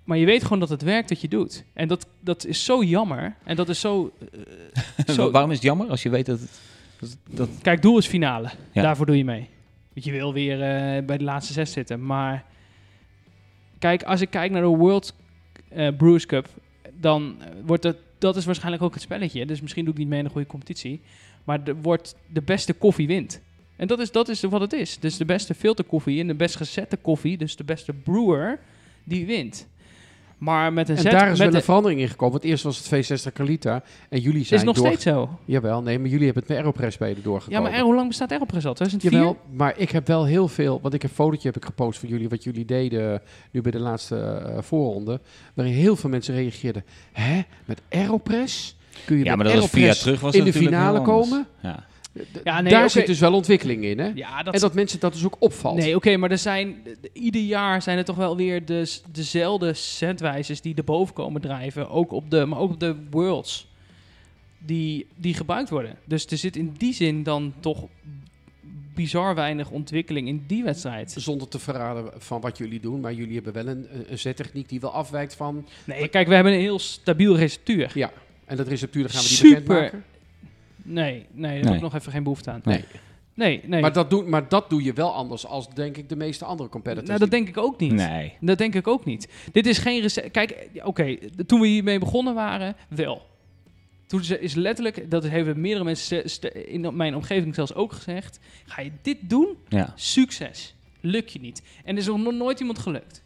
Maar 0.03 0.17
je 0.17 0.25
weet 0.25 0.43
gewoon 0.43 0.59
dat 0.59 0.69
het 0.69 0.81
werkt 0.81 1.09
wat 1.09 1.21
je 1.21 1.27
doet. 1.27 1.63
En 1.73 1.87
dat, 1.87 2.07
dat 2.19 2.45
is 2.45 2.65
zo 2.65 2.83
jammer. 2.83 3.35
En 3.43 3.55
dat 3.55 3.69
is 3.69 3.79
zo... 3.79 4.11
eh, 5.05 5.05
zo 5.15 5.31
Waarom 5.31 5.49
is 5.49 5.55
het 5.55 5.65
jammer 5.65 5.89
als 5.89 6.03
je 6.03 6.09
weet 6.09 6.25
dat 6.25 6.39
het... 6.39 6.59
Dat, 6.99 7.17
dat, 7.29 7.49
Kijk, 7.61 7.81
doel 7.81 7.97
is 7.97 8.07
finale. 8.07 8.49
Ja. 8.71 8.81
Daarvoor 8.81 9.05
doe 9.05 9.17
je 9.17 9.23
mee. 9.25 9.49
Want 9.93 10.05
je 10.05 10.11
wil 10.11 10.33
weer 10.33 10.53
eh, 10.53 11.03
bij 11.05 11.17
de 11.17 11.23
laatste 11.23 11.53
zes 11.53 11.71
zitten. 11.71 12.05
Maar 12.05 12.45
kijk, 13.79 14.03
als 14.03 14.21
ik 14.21 14.29
kijk 14.29 14.51
naar 14.51 14.61
de 14.61 14.67
World 14.67 15.13
eh 15.69 15.87
Brewers 15.97 16.25
Cup, 16.25 16.47
dan 16.99 17.35
wordt 17.65 17.83
dat, 17.83 17.95
dat 18.17 18.35
is 18.35 18.45
waarschijnlijk 18.45 18.83
ook 18.83 18.93
het 18.93 19.01
spelletje. 19.03 19.45
Dus 19.45 19.61
misschien 19.61 19.83
doe 19.83 19.93
ik 19.93 19.99
niet 19.99 20.07
mee 20.07 20.19
in 20.19 20.25
een 20.25 20.31
goede 20.31 20.47
competitie. 20.47 21.01
Maar 21.43 21.59
er 21.65 21.75
wordt 21.81 22.15
de 22.27 22.41
beste 22.41 22.73
koffie 22.73 23.07
wint. 23.07 23.41
En 23.75 23.87
dat 23.87 23.99
is, 23.99 24.11
dat 24.11 24.29
is 24.29 24.41
wat 24.41 24.61
het 24.61 24.73
is. 24.73 24.99
Dus 24.99 25.17
de 25.17 25.25
beste 25.25 25.53
filterkoffie 25.53 26.19
en 26.19 26.27
de 26.27 26.35
best 26.35 26.55
gezette 26.55 26.97
koffie, 26.97 27.37
dus 27.37 27.55
de 27.55 27.63
beste 27.63 27.93
brewer, 27.93 28.59
die 29.03 29.25
wint. 29.25 29.67
Maar 30.37 30.73
met 30.73 30.89
een 30.89 30.95
En 30.95 31.01
zet... 31.01 31.11
daar 31.11 31.23
is 31.23 31.29
met 31.29 31.37
wel 31.37 31.49
de- 31.49 31.55
een 31.55 31.63
verandering 31.63 32.01
in 32.01 32.07
gekomen. 32.07 32.33
Want 32.33 32.43
eerst 32.51 32.63
was 32.63 32.89
het 32.89 33.05
V60 33.29 33.33
Calita. 33.33 33.83
En 34.09 34.19
jullie 34.19 34.45
zijn 34.45 34.59
is 34.59 34.65
nog 34.65 34.75
door... 34.75 34.85
steeds 34.87 35.03
zo. 35.03 35.39
Jawel, 35.45 35.81
nee, 35.81 35.99
maar 35.99 36.09
jullie 36.09 36.25
hebben 36.25 36.43
het 36.43 36.51
met 36.51 36.61
Aeropress 36.61 36.97
Ja, 36.97 37.13
doorgekomen. 37.23 37.61
maar 37.63 37.79
er- 37.79 37.83
hoe 37.85 37.95
lang 37.95 38.07
bestaat 38.07 38.31
Aeropress 38.31 38.65
al? 38.65 38.73
2004? 38.73 39.19
Jawel, 39.19 39.37
maar 39.51 39.77
ik 39.77 39.89
heb 39.91 40.07
wel 40.07 40.25
heel 40.25 40.47
veel, 40.47 40.79
want 40.81 40.93
ik 40.93 41.01
heb 41.01 41.09
een 41.11 41.15
fotootje 41.17 41.47
heb 41.47 41.57
ik 41.57 41.65
gepost 41.65 41.99
van 41.99 42.09
jullie, 42.09 42.29
wat 42.29 42.43
jullie 42.43 42.65
deden 42.65 43.21
nu 43.51 43.61
bij 43.61 43.71
de 43.71 43.79
laatste 43.79 44.17
eh, 44.19 44.61
voorronde, 44.61 45.19
waarin 45.53 45.73
heel 45.73 45.95
veel 45.95 46.09
mensen 46.09 46.35
reageerden. 46.35 46.83
Hè, 47.11 47.41
met 47.65 47.81
Aeropress? 47.89 48.77
Kun 49.05 49.17
je 49.17 49.23
ja, 49.23 49.35
maar 49.35 49.45
dat 49.45 49.53
was 49.53 49.63
Aeropress 49.63 50.01
terug. 50.01 50.19
Was 50.19 50.35
in 50.35 50.43
de 50.43 50.53
finale 50.53 50.99
anders. 50.99 51.15
komen? 51.15 51.47
Ja. 51.61 51.85
Ja, 52.43 52.61
nee, 52.61 52.71
Daar 52.71 52.89
zit 52.89 53.05
dus 53.05 53.19
wel 53.19 53.33
ontwikkeling 53.33 53.83
in, 53.83 53.99
hè? 53.99 54.11
Ja, 54.15 54.43
dat 54.43 54.53
en 54.53 54.59
dat 54.59 54.73
mensen 54.73 54.99
dat 54.99 55.13
dus 55.13 55.25
ook 55.25 55.35
opvalt. 55.39 55.77
Nee, 55.77 55.95
oké, 55.95 56.17
maar 56.17 56.31
er 56.31 56.37
zijn 56.37 56.75
ieder 57.13 57.41
jaar 57.41 57.81
zijn 57.81 57.97
er 57.97 58.05
toch 58.05 58.15
wel 58.15 58.37
weer 58.37 58.65
de, 58.65 58.97
dezelfde 59.11 59.73
centwijzers 59.73 60.61
die 60.61 60.75
erboven 60.75 61.13
komen 61.13 61.41
drijven, 61.41 61.89
ook 61.89 62.11
op 62.11 62.29
de, 62.31 62.45
maar 62.45 62.59
ook 62.59 62.71
op 62.71 62.79
de 62.79 62.95
worlds 63.09 63.67
die, 64.57 65.07
die 65.15 65.33
gebruikt 65.33 65.69
worden. 65.69 65.97
Dus 66.05 66.25
er 66.25 66.37
zit 66.37 66.55
in 66.55 66.73
die 66.77 66.93
zin 66.93 67.23
dan 67.23 67.53
toch 67.59 67.87
bizar 68.93 69.35
weinig 69.35 69.69
ontwikkeling 69.69 70.27
in 70.27 70.43
die 70.47 70.63
wedstrijd. 70.63 71.15
Zonder 71.17 71.47
te 71.47 71.59
verraden 71.59 72.11
van 72.17 72.41
wat 72.41 72.57
jullie 72.57 72.79
doen, 72.79 72.99
maar 72.99 73.13
jullie 73.13 73.33
hebben 73.33 73.53
wel 73.53 73.67
een, 73.67 73.87
een 74.09 74.19
zettechniek 74.19 74.69
die 74.69 74.79
wel 74.79 74.93
afwijkt 74.93 75.35
van. 75.35 75.67
Nee, 75.83 76.07
kijk, 76.07 76.27
we 76.27 76.35
hebben 76.35 76.53
een 76.53 76.59
heel 76.59 76.79
stabiel 76.79 77.37
receptuur. 77.37 77.91
Ja, 77.93 78.11
en 78.45 78.57
dat 78.57 78.67
receptuur, 78.67 79.09
gaan 79.09 79.21
we 79.21 79.27
die 79.27 79.37
Super. 79.37 79.61
bekendmaken. 79.63 80.03
Nee, 80.83 81.13
nee, 81.13 81.25
daar 81.41 81.51
heb 81.53 81.63
Nee. 81.63 81.75
ik 81.75 81.81
nog 81.81 81.95
even 81.95 82.11
geen 82.11 82.23
behoefte 82.23 82.51
aan. 82.51 82.61
Nee. 82.63 82.83
Nee, 83.35 83.61
nee. 83.65 83.81
Maar, 83.81 83.93
dat 83.93 84.09
doe, 84.09 84.23
maar 84.23 84.49
dat 84.49 84.69
doe 84.69 84.83
je 84.83 84.93
wel 84.93 85.13
anders 85.13 85.45
als, 85.45 85.69
denk 85.73 85.97
ik, 85.97 86.09
de 86.09 86.15
meeste 86.15 86.45
andere 86.45 86.69
competitors. 86.69 87.07
nou, 87.07 87.19
dat 87.19 87.31
denk 87.31 87.47
ik 87.47 87.57
ook 87.57 87.79
niet. 87.79 87.91
Nee. 87.93 88.33
Dat 88.39 88.57
denk 88.57 88.75
ik 88.75 88.87
ook 88.87 89.05
niet. 89.05 89.27
Dit 89.51 89.65
is 89.67 89.77
geen 89.77 90.01
recept. 90.01 90.31
Kijk, 90.31 90.67
oké, 90.83 91.17
de- 91.35 91.45
toen 91.45 91.59
we 91.61 91.67
hiermee 91.67 91.99
begonnen 91.99 92.33
waren, 92.33 92.75
wel. 92.89 93.21
Toen 94.07 94.23
ze- 94.23 94.39
is 94.39 94.53
letterlijk, 94.53 95.11
dat 95.11 95.23
hebben 95.23 95.61
meerdere 95.61 95.83
mensen 95.83 96.23
in 96.67 96.95
mijn 96.95 97.15
omgeving 97.15 97.55
zelfs 97.55 97.73
ook 97.73 97.91
gezegd. 97.93 98.39
Ga 98.65 98.81
je 98.81 98.91
dit 99.01 99.17
doen? 99.21 99.47
Ja. 99.69 99.93
Succes. 99.95 100.75
Lukt 101.01 101.31
je 101.31 101.39
niet. 101.39 101.61
En 101.83 101.93
er 101.95 102.01
is 102.01 102.05
nog 102.07 102.33
nooit 102.33 102.59
iemand 102.59 102.79
gelukt. 102.79 103.23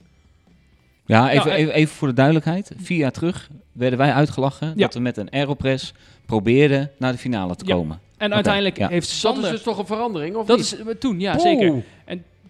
Ja, 1.08 1.32
even, 1.32 1.46
Nou, 1.48 1.58
even, 1.58 1.74
even 1.74 1.96
voor 1.96 2.08
de 2.08 2.14
duidelijkheid. 2.14 2.72
Vier 2.78 2.98
jaar 2.98 3.12
terug 3.12 3.50
werden 3.72 4.00
wij 4.00 4.14
uitgelachen 4.14 4.68
Ja. 4.68 4.74
dat 4.76 4.94
we 4.94 5.00
met 5.00 5.18
een 5.18 5.32
Aeropress 5.32 5.94
probeerden 6.26 6.92
naar 6.98 7.12
de 7.12 7.18
finale 7.18 7.56
te 7.56 7.66
Ja. 7.66 7.76
komen. 7.76 8.00
En 8.18 8.34
uiteindelijk 8.34 8.78
ja. 8.78 8.88
heeft 8.88 9.08
dat 9.08 9.18
Sander... 9.18 9.44
is 9.44 9.50
dus 9.52 9.62
toch 9.62 9.78
een 9.78 9.86
verandering, 9.86 10.36
of 10.36 10.46
dat 10.48 10.58
niet? 10.58 10.66
is 10.66 10.78
eh, 10.80 10.88
toen, 10.88 11.20
ja, 11.20 11.40
zeker. 11.40 11.84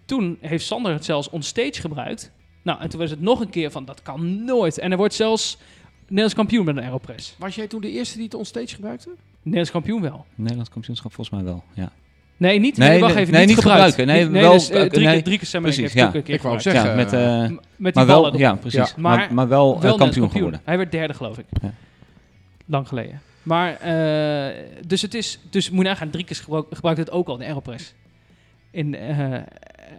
Toen 0.04 0.38
heeft 0.40 0.64
Sander 0.66 0.92
het 0.92 1.04
zelfs 1.04 1.30
onstage 1.30 1.80
gebruikt. 1.80 2.30
Nou, 2.62 2.80
en 2.80 2.88
toen 2.88 3.00
was 3.00 3.10
het 3.10 3.20
nog 3.20 3.40
een 3.40 3.50
keer 3.50 3.70
van, 3.70 3.84
dat 3.84 4.02
kan 4.02 4.44
nooit. 4.44 4.78
En 4.78 4.90
er 4.90 4.96
wordt 4.96 5.14
zelfs 5.14 5.58
Nederlands 6.02 6.34
kampioen 6.34 6.64
met 6.64 6.76
een 6.76 6.82
Aeropress. 6.82 7.34
Was 7.38 7.54
jij 7.54 7.66
toen 7.66 7.80
de 7.80 7.90
eerste 7.90 8.14
die 8.16 8.24
het 8.24 8.34
onstage 8.34 8.74
gebruikte? 8.74 9.08
Nederlands 9.38 9.70
kampioen 9.70 10.00
wel. 10.02 10.24
Nederlands 10.34 10.70
kampioenschap 10.70 11.12
volgens 11.14 11.36
mij 11.36 11.44
wel. 11.52 11.62
Ja. 11.74 11.92
Nee, 12.38 12.58
niet. 12.58 12.76
Nee, 12.76 12.88
Nee, 12.88 13.00
wacht 13.00 13.14
even. 13.14 13.32
nee, 13.32 13.46
niet 13.46 13.48
niet 13.56 13.58
gebruikt. 13.64 13.94
gebruiken. 13.94 14.32
Nee, 14.32 14.42
wel- 14.42 14.52
dus, 14.52 14.70
eh, 14.70 14.82
drie, 14.82 15.04
nee, 15.06 15.14
keer, 15.14 15.22
drie 15.24 15.38
keer 15.38 15.54
ik 15.54 15.60
precies, 15.60 15.80
heeft 15.80 15.94
ja. 15.94 16.06
ook 16.06 16.14
een 16.14 16.22
keer 16.22 16.34
Ik 16.34 16.42
wou 16.42 16.56
gebruikt. 16.60 16.80
zeggen, 16.86 17.00
ja, 17.00 17.04
met, 17.04 17.12
eh, 17.12 17.50
M- 17.50 17.54
met 17.54 17.60
die 17.76 17.92
maar 17.92 17.92
ballen 17.92 18.06
wel, 18.06 18.26
erop. 18.26 18.38
ja, 18.40 18.54
precies. 18.54 18.94
Maar- 18.94 19.16
maar, 19.18 19.34
maar 19.34 19.48
wel, 19.48 19.74
eh, 19.74 19.80
Wel 19.80 19.96
kampioen 19.96 20.30
geworden. 20.30 20.60
Hij 20.64 20.76
werd 20.76 20.92
derde, 20.92 21.14
geloof 21.14 21.38
ik. 21.38 21.44
Ja. 21.62 21.72
Lang 22.66 22.88
geleden. 22.88 23.20
Maar, 23.42 23.74
eh, 23.74 24.64
dus 24.86 25.02
het 25.02 25.14
is, 25.14 25.38
dus 25.50 25.70
moet 25.70 25.82
je 25.84 25.88
nagaan, 25.90 26.10
drie 26.10 26.24
keer 26.24 26.36
gebruik, 26.36 26.66
gebruikt 26.70 26.98
het 27.00 27.10
ook 27.10 27.28
al, 27.28 27.36
de 27.36 27.44
Aeropress. 27.44 27.94
In, 28.70 28.94
eh, 28.94 29.32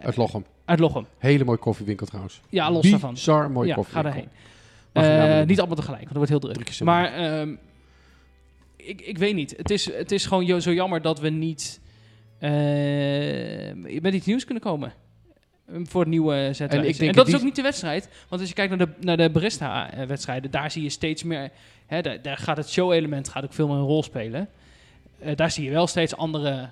Uit 0.02 0.16
Lochem. 0.16 0.44
uit 0.64 0.78
Lochem. 0.78 1.06
Hele 1.18 1.44
mooie 1.44 1.58
koffiewinkel 1.58 2.06
trouwens. 2.06 2.40
Ja, 2.48 2.70
los 2.70 2.90
daarvan. 2.90 3.10
Bizar 3.14 3.50
mooi 3.50 3.68
ja, 3.68 3.76
ga 3.88 4.02
daarheen. 4.02 4.28
Eh, 4.92 5.46
niet 5.46 5.58
allemaal 5.58 5.76
tegelijk, 5.76 6.02
want 6.10 6.14
dat 6.14 6.28
wordt 6.30 6.30
heel 6.30 6.52
druk. 6.64 6.80
Maar 6.84 7.12
ehm, 7.12 7.54
ik, 8.76 9.00
ik 9.00 9.18
weet 9.18 9.34
niet. 9.34 9.54
Het 9.56 9.70
is, 9.70 9.92
het 9.92 10.12
is 10.12 10.26
gewoon 10.26 10.60
zo 10.62 10.72
jammer 10.72 11.02
dat 11.02 11.20
we 11.20 11.28
niet 11.28 11.80
eh, 11.84 11.89
met 14.00 14.14
iets 14.14 14.26
nieuws 14.26 14.44
kunnen 14.44 14.62
komen. 14.62 14.92
eh, 15.66 15.80
Voor 15.84 16.00
het 16.00 16.10
nieuwe 16.10 16.34
zetwijze. 16.52 16.76
En 16.76 16.82
En, 16.82 16.88
ik 16.88 16.98
denk 16.98 17.14
dat 17.14 17.28
is 17.28 17.34
ook 17.34 17.42
niet 17.42 17.56
de 17.56 17.62
wedstrijd. 17.62 18.08
Want 18.28 18.40
als 18.40 18.50
je 18.50 18.54
kijkt 18.56 18.76
naar 18.76 18.86
de, 18.86 18.92
naar 19.00 19.16
de 19.16 19.30
barista-wedstrijden, 19.30 20.50
daar 20.50 20.70
zie 20.70 20.82
je 20.82 20.90
steeds 20.90 21.22
meer... 21.22 21.50
Hè, 21.86 22.00
daar, 22.02 22.22
daar 22.22 22.36
gaat 22.36 22.56
het 22.56 22.70
show-element 22.70 23.28
gaat 23.28 23.44
ook 23.44 23.52
veel 23.52 23.66
meer 23.68 23.76
een 23.76 23.82
rol 23.82 24.02
spelen. 24.02 24.48
Eh, 25.18 25.36
daar 25.36 25.50
zie 25.50 25.64
je 25.64 25.70
wel 25.70 25.86
steeds 25.86 26.16
andere 26.16 26.68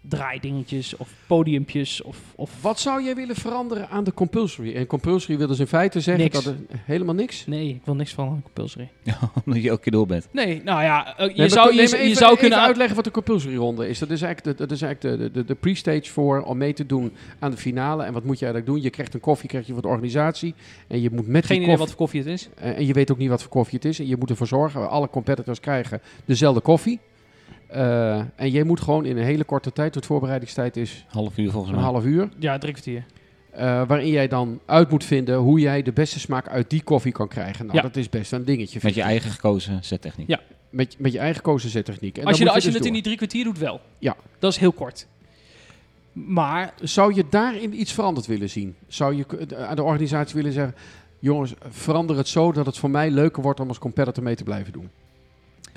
draaidingetjes 0.00 0.96
of 0.96 1.08
podiumpjes 1.26 2.02
of... 2.02 2.18
of 2.34 2.62
Wat 2.62 2.80
zou 2.80 3.04
jij 3.04 3.14
willen 3.14 3.34
veranderen 3.36 3.88
aan 3.88 4.04
de 4.04 4.14
compulsory? 4.14 4.74
En 4.74 4.86
compulsory 4.86 5.38
wil 5.38 5.46
dus 5.46 5.58
in 5.58 5.66
feite 5.66 6.00
zeggen 6.00 6.24
Niks. 6.24 6.44
dat 6.44 6.54
er 6.54 6.60
helemaal 6.84 7.14
niks. 7.14 7.46
Nee, 7.46 7.68
ik 7.68 7.80
wil 7.84 7.94
niks 7.94 8.12
van 8.14 8.28
een 8.32 8.42
compulsory. 8.42 8.90
Ja, 9.02 9.18
omdat 9.44 9.62
je 9.62 9.68
elke 9.68 9.82
keer 9.82 9.92
door 9.92 10.06
bent. 10.06 10.28
Nee, 10.32 10.62
nou 10.64 10.82
ja, 10.82 11.16
eh, 11.16 11.28
je 11.28 11.34
Nee, 11.36 11.48
zou, 11.48 11.74
je, 11.74 11.86
zou 11.88 12.00
even 12.02 12.36
kunnen... 12.38 12.58
uit- 12.58 12.66
uitleggen 12.66 12.96
wat 12.96 13.04
de 13.04 13.10
compulsory 13.10 13.56
ronde 13.56 13.88
is. 13.88 13.98
Dat 13.98 14.10
is 14.10 14.22
eigenlijk, 14.22 14.58
de, 14.58 14.64
dat 14.66 14.76
is 14.76 14.82
eigenlijk 14.82 15.18
de, 15.18 15.30
de, 15.30 15.44
de, 15.44 15.54
pre-stage 15.54 16.10
voor 16.12 16.42
om 16.42 16.56
mee 16.58 16.72
te 16.72 16.86
doen 16.86 17.12
aan 17.38 17.50
de 17.50 17.56
finale. 17.56 18.04
En 18.04 18.12
wat 18.12 18.24
moet 18.24 18.38
je 18.38 18.44
eigenlijk 18.44 18.74
doen? 18.74 18.82
Je 18.84 18.90
krijgt 18.90 19.14
een 19.14 19.20
koffie, 19.20 19.48
krijg 19.48 19.66
je 19.66 19.72
van 19.72 19.82
de 19.82 19.88
organisatie. 19.88 20.54
En 20.88 21.00
je 21.00 21.10
moet 21.10 21.26
met 21.26 21.46
Geen 21.46 21.56
die 21.56 21.66
idee 21.66 21.78
wat 21.78 21.88
voor 21.88 21.96
koffie 21.96 22.20
het 22.20 22.28
is. 22.28 22.48
En 22.54 22.86
je 22.86 22.92
weet 22.92 23.10
ook 23.12 23.18
niet 23.18 23.28
wat 23.28 23.42
voor 23.42 23.50
koffie 23.50 23.78
het 23.82 23.84
is. 23.84 23.98
En 23.98 24.06
je 24.06 24.16
moet 24.16 24.30
ervoor 24.30 24.46
zorgen, 24.46 24.90
alle 24.90 25.08
competitors 25.08 25.60
krijgen 25.60 26.00
dezelfde 26.24 26.60
koffie. 26.60 27.00
Eh, 27.70 28.16
en 28.36 28.50
jij 28.50 28.62
moet 28.62 28.80
gewoon 28.80 29.04
in 29.04 29.16
een 29.16 29.24
hele 29.24 29.44
korte 29.44 29.72
tijd, 29.72 29.94
de 29.94 30.02
voorbereidingstijd 30.02 30.76
is 30.76 31.04
Half 31.08 31.38
uur 31.38 31.50
volgens 31.50 31.72
een 31.72 31.78
mij. 31.80 31.88
half 31.90 32.04
uur. 32.04 32.28
Ja, 32.38 32.58
drie 32.58 32.72
kwartier. 32.72 33.04
eh, 33.50 33.82
waarin 33.86 34.08
jij 34.08 34.28
dan 34.28 34.60
uit 34.66 34.90
moet 34.90 35.04
vinden 35.04 35.36
hoe 35.36 35.60
jij 35.60 35.82
de 35.82 35.92
beste 35.92 36.20
smaak 36.20 36.48
uit 36.48 36.70
die 36.70 36.82
koffie 36.82 37.12
kan 37.12 37.28
krijgen. 37.28 37.64
Nou, 37.66 37.76
Ja. 37.76 37.82
dat 37.82 37.96
is 37.96 38.08
best 38.08 38.32
een 38.32 38.44
dingetje. 38.44 38.80
Met 38.82 38.94
je 38.94 39.02
eigen 39.02 39.30
gekozen 39.30 39.84
zettechniek. 39.84 40.28
Ja. 40.28 40.40
met, 40.70 40.96
met 40.98 41.12
je 41.12 41.18
eigen 41.18 41.42
kozen 41.42 41.70
zettechniek. 41.70 42.18
En 42.18 42.24
als 42.24 42.38
je, 42.38 42.44
dan 42.44 42.54
als 42.54 42.62
je 42.64 42.68
het 42.70 42.78
dus 42.78 42.86
in 42.86 42.92
die 42.92 43.02
drie 43.02 43.16
kwartier 43.16 43.44
doet, 43.44 43.58
wel. 43.58 43.80
Ja. 43.98 44.16
Dat 44.38 44.52
is 44.52 44.58
heel 44.58 44.72
kort. 44.72 45.06
Maar 46.12 46.74
Zou 46.82 47.14
je 47.14 47.24
daarin 47.30 47.80
iets 47.80 47.92
veranderd 47.92 48.26
willen 48.26 48.50
zien? 48.50 48.74
Zou 48.88 49.16
je 49.16 49.24
aan 49.68 49.76
de 49.76 49.82
organisatie 49.82 50.34
willen 50.36 50.52
zeggen... 50.52 50.74
jongens, 51.18 51.54
verander 51.68 52.16
het 52.16 52.28
zo 52.28 52.52
dat 52.52 52.66
het 52.66 52.78
voor 52.78 52.90
mij 52.90 53.10
leuker 53.10 53.42
wordt 53.42 53.60
om 53.60 53.68
als 53.68 53.78
competitor 53.78 54.22
mee 54.22 54.34
te 54.34 54.44
blijven 54.44 54.72
doen. 54.72 54.90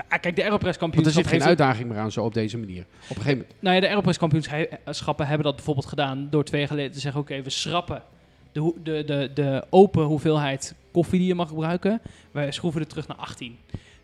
Ja, 0.09 0.17
kijk, 0.17 0.35
de 0.35 0.43
Aeropress 0.43 0.79
Want 0.79 1.05
er 1.05 1.11
zit 1.11 1.27
geen 1.27 1.43
uitdaging 1.43 1.89
meer 1.89 1.97
aan 1.97 2.11
zo 2.11 2.23
op 2.23 2.33
deze 2.33 2.57
manier. 2.57 2.81
Op 2.81 2.85
een 3.09 3.21
gegeven 3.21 3.31
moment... 3.37 3.53
Nou 3.59 3.75
ja, 3.75 3.81
de 3.81 3.87
Aeropress 3.87 4.17
kampioenschappen 4.17 5.27
hebben 5.27 5.45
dat 5.45 5.55
bijvoorbeeld 5.55 5.85
gedaan 5.85 6.27
door 6.29 6.43
twee 6.43 6.59
jaar 6.59 6.69
geleden 6.69 6.91
te 6.91 6.99
zeggen, 6.99 7.21
oké, 7.21 7.41
we 7.41 7.49
schrappen 7.49 8.03
de, 8.51 8.59
hoe- 8.59 8.75
de, 8.83 9.03
de, 9.05 9.31
de 9.33 9.63
open 9.69 10.03
hoeveelheid 10.03 10.75
koffie 10.91 11.19
die 11.19 11.27
je 11.27 11.35
mag 11.35 11.47
gebruiken. 11.47 12.01
We 12.31 12.51
schroeven 12.51 12.81
het 12.81 12.89
terug 12.89 13.07
naar 13.07 13.17
18. 13.17 13.57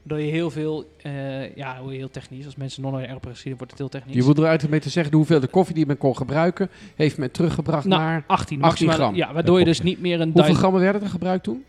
Waardoor 0.03 0.25
je 0.27 0.31
heel 0.31 0.51
veel, 0.51 0.91
eh, 1.01 1.55
ja, 1.55 1.79
hoe 1.81 1.93
heel 1.93 2.09
technisch, 2.09 2.45
als 2.45 2.55
mensen 2.55 2.81
nog 2.81 2.91
naar 2.91 3.01
de 3.01 3.07
Aeropress 3.07 3.41
zien, 3.41 3.55
wordt 3.57 3.71
het 3.71 3.79
heel 3.79 3.89
technisch. 3.89 4.15
Je 4.15 4.23
moet 4.23 4.37
eruit 4.37 4.69
mee 4.69 4.79
te 4.79 4.89
zeggen, 4.89 5.11
de 5.11 5.17
hoeveelheid 5.17 5.51
koffie 5.51 5.75
die 5.75 5.85
men 5.85 5.97
kon 5.97 6.17
gebruiken... 6.17 6.69
heeft 6.95 7.17
men 7.17 7.31
teruggebracht 7.31 7.85
Nou, 7.85 8.01
naar... 8.01 8.23
18, 8.27 8.27
18 8.27 8.59
maximaal. 8.59 8.95
gram. 8.95 9.15
Ja, 9.15 9.33
waardoor 9.33 9.59
je 9.59 9.65
dus 9.65 9.81
niet 9.81 10.01
meer 10.01 10.21
een 10.21 10.31
Hoeveel 10.33 10.53
grammen 10.53 10.81
werden 10.81 11.01
er 11.01 11.09
gebruikt 11.09 11.43
toen? 11.43 11.65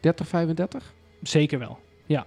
30, 0.00 0.28
35? 0.28 0.94
Zeker 1.22 1.58
wel, 1.58 1.78
ja. 2.06 2.26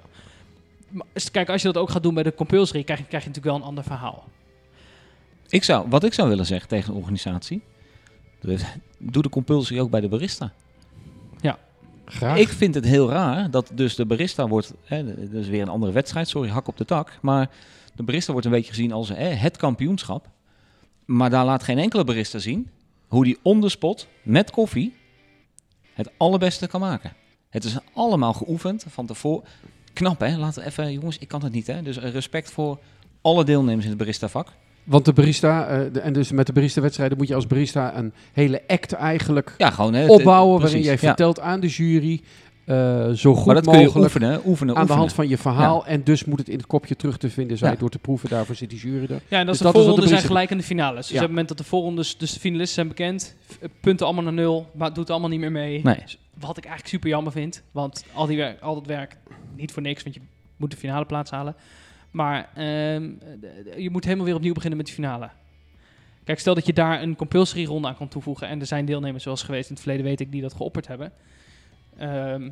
Kijk, 1.31 1.49
als 1.49 1.61
je 1.61 1.67
dat 1.67 1.81
ook 1.81 1.89
gaat 1.89 2.03
doen 2.03 2.13
bij 2.13 2.23
de 2.23 2.33
compulsory, 2.33 2.83
krijg 2.83 2.99
je, 2.99 3.05
krijg 3.05 3.23
je 3.23 3.29
natuurlijk 3.29 3.55
wel 3.55 3.65
een 3.65 3.69
ander 3.69 3.83
verhaal. 3.83 4.27
Ik 5.49 5.63
zou, 5.63 5.89
wat 5.89 6.03
ik 6.03 6.13
zou 6.13 6.29
willen 6.29 6.45
zeggen 6.45 6.67
tegen 6.67 6.93
een 6.93 6.99
organisatie. 6.99 7.61
dus 8.41 8.63
Doe 8.97 9.21
de 9.21 9.29
compulsie 9.29 9.81
ook 9.81 9.89
bij 9.89 10.01
de 10.01 10.07
barista. 10.07 10.53
Graag. 12.11 12.37
Ik 12.37 12.49
vind 12.49 12.75
het 12.75 12.85
heel 12.85 13.09
raar 13.09 13.51
dat 13.51 13.71
dus 13.73 13.95
de 13.95 14.05
barista 14.05 14.47
wordt... 14.47 14.73
Hè, 14.83 15.29
dat 15.29 15.41
is 15.41 15.47
weer 15.47 15.61
een 15.61 15.69
andere 15.69 15.91
wedstrijd, 15.91 16.27
sorry, 16.27 16.49
hak 16.49 16.67
op 16.67 16.77
de 16.77 16.85
tak. 16.85 17.17
Maar 17.21 17.49
de 17.95 18.03
barista 18.03 18.31
wordt 18.31 18.47
een 18.47 18.53
beetje 18.53 18.69
gezien 18.69 18.91
als 18.91 19.09
hè, 19.09 19.27
het 19.27 19.57
kampioenschap. 19.57 20.29
Maar 21.05 21.29
daar 21.29 21.45
laat 21.45 21.63
geen 21.63 21.77
enkele 21.77 22.03
barista 22.03 22.39
zien 22.39 22.69
hoe 23.07 23.23
die 23.23 23.37
on 23.41 23.61
the 23.61 23.69
spot 23.69 24.07
met 24.21 24.51
koffie 24.51 24.95
het 25.93 26.09
allerbeste 26.17 26.67
kan 26.67 26.79
maken. 26.79 27.13
Het 27.49 27.63
is 27.63 27.77
allemaal 27.93 28.33
geoefend 28.33 28.85
van 28.87 29.05
tevoren. 29.05 29.43
Knap 29.99 30.19
hè, 30.19 30.37
laten 30.37 30.61
we 30.63 30.67
even, 30.69 30.93
jongens, 30.93 31.17
ik 31.17 31.27
kan 31.27 31.43
het 31.43 31.53
niet 31.53 31.67
hè. 31.67 31.81
Dus 31.81 31.97
eh, 31.97 32.11
respect 32.11 32.51
voor 32.51 32.79
alle 33.21 33.43
deelnemers 33.43 33.83
in 33.83 33.89
het 33.89 33.99
barista 33.99 34.27
vak. 34.27 34.47
Want 34.83 35.05
de 35.05 35.13
barista, 35.13 35.67
eh, 35.67 35.79
de- 35.93 35.99
en 35.99 36.13
dus 36.13 36.31
met 36.31 36.47
de 36.47 36.53
barista-wedstrijden 36.53 37.17
moet 37.17 37.27
je 37.27 37.35
als 37.35 37.47
barista 37.47 37.97
een 37.97 38.13
hele 38.33 38.61
act 38.67 38.91
eigenlijk 38.93 39.55
Ja, 39.57 39.69
gewoon 39.69 39.93
hè, 39.93 40.01
het- 40.01 40.09
opbouwen. 40.09 40.53
het- 40.53 40.61
waarin 40.63 40.81
jij 40.83 40.93
ja. 40.93 40.99
vertelt 40.99 41.39
aan 41.39 41.59
de 41.59 41.67
jury 41.67 42.21
eh, 42.65 43.09
zo 43.09 43.35
goed 43.35 43.45
Maar 43.45 43.55
dat 43.55 43.63
kun 43.63 43.73
je 43.79 43.85
mogelijk 43.85 44.13
oefenen, 44.13 44.41
oefenen, 44.45 44.51
aan 44.51 44.73
de 44.73 44.79
oefenen. 44.79 44.97
hand 44.97 45.13
van 45.13 45.27
je 45.27 45.37
verhaal. 45.37 45.85
En 45.85 46.03
dus 46.03 46.25
moet 46.25 46.39
het 46.39 46.49
in 46.49 46.57
het 46.57 46.67
kopje 46.67 46.95
terug 46.95 47.17
te 47.17 47.29
vinden 47.29 47.57
zijn 47.57 47.73
Ja. 47.73 47.79
door 47.79 47.89
te 47.89 47.99
proeven. 47.99 48.29
Daarvoor 48.29 48.55
zit 48.55 48.69
die 48.69 48.79
jury 48.79 49.03
er. 49.03 49.09
Ja, 49.09 49.39
en 49.39 49.45
dat 49.45 49.57
Dus 49.57 49.65
is 49.67 49.73
de 49.73 49.83
dat 49.85 50.03
is 50.03 50.09
zijn 50.09 50.21
gelijk 50.21 50.51
aan 50.51 50.57
de 50.57 50.63
finales. 50.63 50.99
Dus 51.01 51.09
Ja. 51.09 51.15
op 51.15 51.19
het 51.21 51.29
moment 51.29 51.47
dat 51.47 51.57
de 51.57 51.63
voorrondes, 51.63 52.17
dus 52.17 52.33
de 52.33 52.39
finalisten 52.39 52.73
zijn 52.75 52.87
bekend, 52.87 53.35
punten 53.81 54.05
allemaal 54.05 54.23
naar 54.23 54.33
nul, 54.33 54.67
maar 54.73 54.87
het 54.87 54.95
doet 54.95 55.09
allemaal 55.09 55.29
niet 55.29 55.39
meer 55.39 55.51
mee. 55.51 55.81
Nee. 55.83 55.95
Wat 56.39 56.57
ik 56.57 56.63
eigenlijk 56.63 56.93
super 56.93 57.09
jammer 57.09 57.31
vind, 57.31 57.63
want 57.71 58.05
al, 58.13 58.25
die 58.25 58.45
al 58.45 58.75
dat 58.75 58.85
werk, 58.85 59.17
niet 59.55 59.71
voor 59.71 59.81
niks, 59.81 60.03
want 60.03 60.15
je 60.15 60.21
moet 60.55 60.71
de 60.71 60.77
finale 60.77 61.05
plaats 61.05 61.31
halen. 61.31 61.55
Maar 62.11 62.49
ehm, 62.55 63.11
je 63.77 63.89
moet 63.91 64.03
helemaal 64.03 64.25
weer 64.25 64.35
opnieuw 64.35 64.53
beginnen 64.53 64.77
met 64.77 64.87
de 64.87 64.93
finale. 64.93 65.29
Kijk, 66.23 66.39
stel 66.39 66.55
dat 66.55 66.65
je 66.65 66.73
daar 66.73 67.01
een 67.01 67.15
compulsory 67.15 67.65
ronde 67.65 67.87
aan 67.87 67.95
kan 67.95 68.07
toevoegen. 68.07 68.47
En 68.47 68.59
er 68.59 68.65
zijn 68.65 68.85
deelnemers 68.85 69.23
zoals 69.23 69.43
geweest 69.43 69.69
in 69.69 69.73
het 69.73 69.83
verleden, 69.83 70.05
weet 70.05 70.19
ik, 70.19 70.31
die 70.31 70.41
dat 70.41 70.53
geopperd 70.53 70.87
hebben. 70.87 71.11
Ehm, 71.97 72.49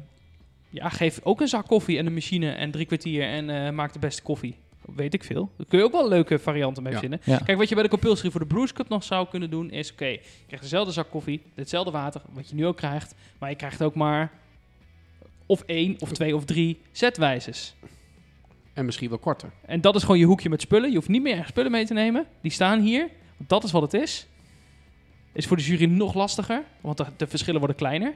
ja, 0.70 0.90
geef 0.90 1.20
ook 1.24 1.42
een 1.42 1.48
zak 1.48 1.68
koffie 1.68 1.98
en 1.98 2.06
een 2.06 2.14
machine 2.14 2.52
en 2.52 2.72
drie 2.72 2.86
kwartier 2.86 3.24
en 3.24 3.50
eh, 3.50 3.72
maak 3.72 3.94
de 3.94 4.00
beste 4.00 4.22
koffie. 4.22 4.58
Weet 4.96 5.14
ik 5.14 5.24
veel. 5.24 5.52
Daar 5.58 5.68
kun 5.68 5.80
je 5.80 5.86
ook 5.86 5.92
wel 5.92 6.08
leuke 6.08 6.40
varianten 6.40 6.84
mee 6.84 6.92
verzinnen. 6.92 7.20
Ja. 7.24 7.38
Kijk, 7.38 7.58
wat 7.58 7.70
je 7.70 7.76
bij 7.76 7.84
de 7.84 7.90
compulsory 7.90 8.32
voor 8.32 8.40
de 8.40 8.46
Blues 8.46 8.74
Cup 8.74 8.90
nog 8.90 9.04
zou 9.04 9.28
kunnen 9.28 9.50
doen, 9.50 9.72
is 9.72 9.92
oké, 9.92 10.06
je 10.06 10.20
krijgt 10.46 10.64
dezelfde 10.64 10.92
zak 10.92 11.10
koffie, 11.10 11.42
hetzelfde 11.56 11.92
water, 11.92 12.22
wat 12.32 12.50
je 12.50 12.56
nu 12.56 12.66
ook 12.66 12.78
krijgt. 12.78 13.16
Maar 13.40 13.50
je 13.50 13.56
krijgt 13.56 13.82
ook 13.82 13.96
maar 13.96 14.32
of 15.46 15.62
één, 15.62 15.96
of 16.00 16.12
twee, 16.12 16.36
of 16.36 16.46
drie 16.46 16.82
zetwijzes. 16.92 17.76
En 18.74 18.86
misschien 18.86 19.10
wel 19.10 19.18
korter. 19.18 19.52
En 19.66 19.82
dat 19.82 19.96
is 19.96 20.02
gewoon 20.02 20.20
je 20.20 20.26
hoekje 20.26 20.50
met 20.50 20.62
spullen. 20.62 20.90
Je 20.90 20.96
hoeft 20.96 21.08
niet 21.08 21.22
meer 21.22 21.46
spullen 21.46 21.72
mee 21.72 21.86
te 21.86 21.94
nemen. 21.94 22.26
Die 22.42 22.52
staan 22.52 22.80
hier. 22.80 23.10
Want 23.38 23.50
dat 23.50 23.64
is 23.64 23.72
wat 23.72 23.82
het 23.82 23.94
is. 23.94 24.28
Is 25.34 25.46
voor 25.46 25.58
de 25.58 25.64
jury 25.64 25.86
nog 25.86 26.14
lastiger. 26.14 26.64
Want 26.82 26.98
de, 26.98 27.06
de 27.18 27.28
verschillen 27.28 27.60
worden 27.60 27.78
kleiner. 27.78 28.14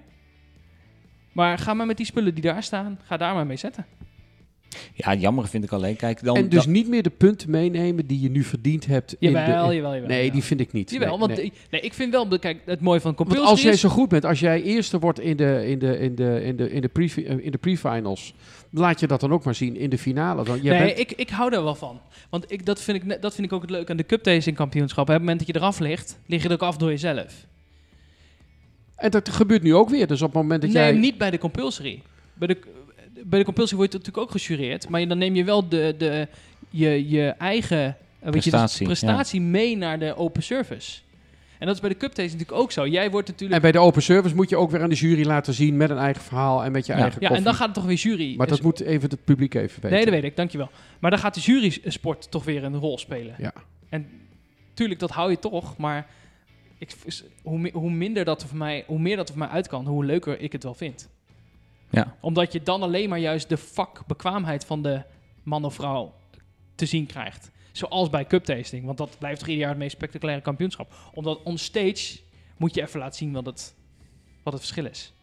Maar 1.31 1.57
ga 1.57 1.73
maar 1.73 1.86
met 1.86 1.97
die 1.97 2.05
spullen 2.05 2.34
die 2.34 2.43
daar 2.43 2.63
staan. 2.63 2.99
Ga 3.03 3.17
daar 3.17 3.34
maar 3.34 3.45
mee 3.45 3.57
zetten. 3.57 3.86
Ja, 4.93 5.15
jammer 5.15 5.47
vind 5.47 5.63
ik 5.63 5.71
alleen. 5.71 5.95
Kijk, 5.95 6.23
dan, 6.23 6.36
en 6.36 6.49
dus 6.49 6.63
dan- 6.63 6.73
niet 6.73 6.88
meer 6.88 7.03
de 7.03 7.10
punten 7.10 7.49
meenemen 7.49 8.05
die 8.07 8.19
je 8.19 8.29
nu 8.29 8.43
verdiend 8.43 8.86
hebt. 8.86 9.15
in 9.19 9.31
Jawel, 9.31 9.67
de, 9.67 9.75
jawel, 9.75 9.93
jawel. 9.93 10.07
nee, 10.10 10.31
die 10.31 10.43
vind 10.43 10.60
ik 10.60 10.71
niet. 10.73 10.91
Jawel, 10.91 11.10
nee, 11.17 11.27
want 11.27 11.51
nee. 11.71 11.81
ik 11.81 11.93
vind 11.93 12.12
wel, 12.12 12.39
kijk, 12.39 12.62
het 12.65 12.81
mooie 12.81 12.99
van 12.99 13.13
Want 13.15 13.15
compulsory 13.15 13.51
als 13.51 13.62
jij 13.62 13.71
is- 13.71 13.79
zo 13.79 13.89
goed 13.89 14.10
bent, 14.10 14.25
als 14.25 14.39
jij 14.39 14.62
eerste 14.62 14.99
wordt 14.99 15.19
in 15.19 15.38
de, 15.38 15.67
in 15.67 15.79
de, 15.79 15.99
in 15.99 16.15
de, 16.15 16.43
in 16.43 16.55
de, 16.55 16.71
in 16.71 16.81
de, 16.81 16.88
pre, 16.88 17.03
eh, 17.25 17.45
in 17.45 17.51
de 17.51 17.57
pre-finals, 17.57 18.34
laat 18.69 18.99
je 18.99 19.07
dat 19.07 19.19
dan 19.19 19.31
ook 19.31 19.43
maar 19.43 19.55
zien 19.55 19.75
in 19.77 19.89
de 19.89 19.97
finale. 19.97 20.43
Dan, 20.43 20.60
jij 20.62 20.77
nee, 20.79 20.88
bent- 20.88 20.99
ik, 20.99 21.12
ik 21.12 21.29
hou 21.29 21.49
daar 21.49 21.63
wel 21.63 21.75
van. 21.75 21.99
Want 22.29 22.51
ik, 22.51 22.65
dat, 22.65 22.81
vind 22.81 23.03
ik, 23.03 23.21
dat 23.21 23.36
vind 23.36 23.47
ik 23.47 23.53
ook 23.53 23.62
het 23.62 23.69
leuke 23.71 23.91
aan 23.91 23.97
de 23.97 24.05
cup 24.05 24.23
tasting 24.23 24.55
kampioenschap. 24.55 25.01
Op 25.03 25.07
het 25.13 25.19
moment 25.19 25.38
dat 25.39 25.47
je 25.47 25.55
eraf 25.55 25.79
ligt, 25.79 26.19
lig 26.25 26.41
je 26.41 26.47
er 26.47 26.53
ook 26.53 26.62
af 26.62 26.77
door 26.77 26.89
jezelf. 26.89 27.45
En 28.95 29.12
dat 29.12 29.29
gebeurt 29.29 29.63
nu 29.63 29.75
ook 29.75 29.89
weer. 29.89 30.07
Dus 30.07 30.21
op 30.21 30.34
het 30.34 30.41
moment 30.41 30.62
dat 30.62 30.71
nee, 30.71 30.84
jij... 30.84 30.91
niet 30.91 31.17
bij 31.17 31.31
de 31.31 31.38
compulsory. 31.38 32.01
Bij 32.34 32.47
de, 32.47 32.57
bij 33.23 33.39
de 33.39 33.45
compulsory 33.45 33.77
word 33.77 33.91
je 33.91 33.97
natuurlijk 33.97 34.23
ook 34.25 34.41
gejureerd. 34.41 34.89
Maar 34.89 35.07
dan 35.07 35.17
neem 35.17 35.36
je 35.36 35.43
wel 35.43 35.69
de, 35.69 35.95
de, 35.97 36.27
je, 36.69 37.10
je 37.10 37.27
eigen 37.27 37.77
eh, 37.77 37.86
je, 38.25 38.31
dus 38.31 38.31
Prestatie, 38.31 38.86
prestatie 38.86 39.41
mee 39.41 39.77
naar 39.77 39.99
de 39.99 40.15
open 40.15 40.43
service. 40.43 40.99
En 41.57 41.67
dat 41.67 41.75
is 41.75 41.81
bij 41.81 41.89
de 41.89 41.97
cup 41.97 42.17
natuurlijk 42.17 42.51
ook 42.51 42.71
zo. 42.71 42.88
Jij 42.88 43.12
wordt 43.12 43.27
natuurlijk... 43.27 43.55
En 43.55 43.62
bij 43.62 43.71
de 43.71 43.88
open 43.88 44.01
service 44.01 44.36
moet 44.36 44.49
je 44.49 44.55
ook 44.55 44.71
weer 44.71 44.81
aan 44.81 44.89
de 44.89 44.95
jury 44.95 45.25
laten 45.25 45.53
zien 45.53 45.77
met 45.77 45.89
een 45.89 45.97
eigen 45.97 46.23
verhaal 46.23 46.63
en 46.63 46.71
met 46.71 46.86
je 46.86 46.93
Ja. 46.93 46.99
eigen 46.99 47.21
ja, 47.21 47.29
en 47.29 47.43
dan 47.43 47.53
gaat 47.53 47.65
het 47.65 47.75
toch 47.75 47.86
weer 47.86 47.95
jury... 47.95 48.36
Maar 48.38 48.47
dat 48.47 48.55
dus- 48.55 48.65
moet 48.65 48.79
even 48.79 49.10
het 49.10 49.23
publiek 49.23 49.53
even 49.53 49.81
weten. 49.81 49.91
Nee, 49.91 50.05
dat 50.05 50.13
weet 50.13 50.23
ik, 50.23 50.36
dankjewel. 50.36 50.69
Maar 50.99 51.12
dan 51.12 51.19
gaat 51.19 51.34
de 51.34 51.39
jury-sport 51.39 52.31
toch 52.31 52.43
weer 52.43 52.63
een 52.63 52.77
rol 52.77 52.97
spelen. 52.97 53.36
Ja. 53.38 53.53
En 53.89 54.07
tuurlijk, 54.73 54.99
dat 54.99 55.12
hou 55.12 55.29
je 55.29 55.39
toch, 55.39 55.77
maar 55.77 56.07
ik, 56.77 56.95
hoe, 57.43 57.69
hoe 57.73 57.91
minder 57.91 58.25
dat 58.25 58.41
er 58.41 58.47
voor 58.47 58.57
mij, 58.57 58.84
hoe 58.88 58.99
meer 58.99 59.15
dat 59.15 59.27
er 59.27 59.34
voor 59.36 59.43
mij 59.43 59.53
uit 59.53 59.67
kan, 59.67 59.86
hoe 59.88 60.05
leuker 60.05 60.39
ik 60.39 60.51
het 60.51 60.63
wel 60.63 60.73
vind. 60.73 61.10
Ja. 61.91 62.15
Omdat 62.19 62.54
je 62.54 62.63
dan 62.63 62.82
alleen 62.82 63.10
maar 63.10 63.19
juist 63.19 63.49
de 63.49 63.58
vakbekwaamheid 63.58 64.65
van 64.65 64.82
de 64.82 65.01
man 65.43 65.65
of 65.65 65.73
vrouw 65.73 66.13
te 66.75 66.86
zien 66.86 67.06
krijgt. 67.06 67.51
Zoals 67.71 68.10
bij 68.10 68.25
cup 68.25 68.43
tasting, 68.43 68.86
want 68.86 68.97
dat 68.97 69.15
blijft 69.19 69.39
toch 69.39 69.47
ieder 69.47 69.62
jaar 69.62 69.71
het 69.71 69.80
meest 69.82 69.95
spectaculaire 69.95 70.43
kampioenschap. 70.43 70.93
Omdat 71.13 71.39
on 71.43 71.58
stage 71.58 72.19
moet 72.58 72.75
je 72.75 72.82
even 72.82 72.99
laten 72.99 73.17
zien 73.17 73.32
wat 73.32 73.45
het, 73.45 73.75
wat 74.43 74.54
het 74.54 74.62
verschil 74.62 74.86
is. 74.86 75.13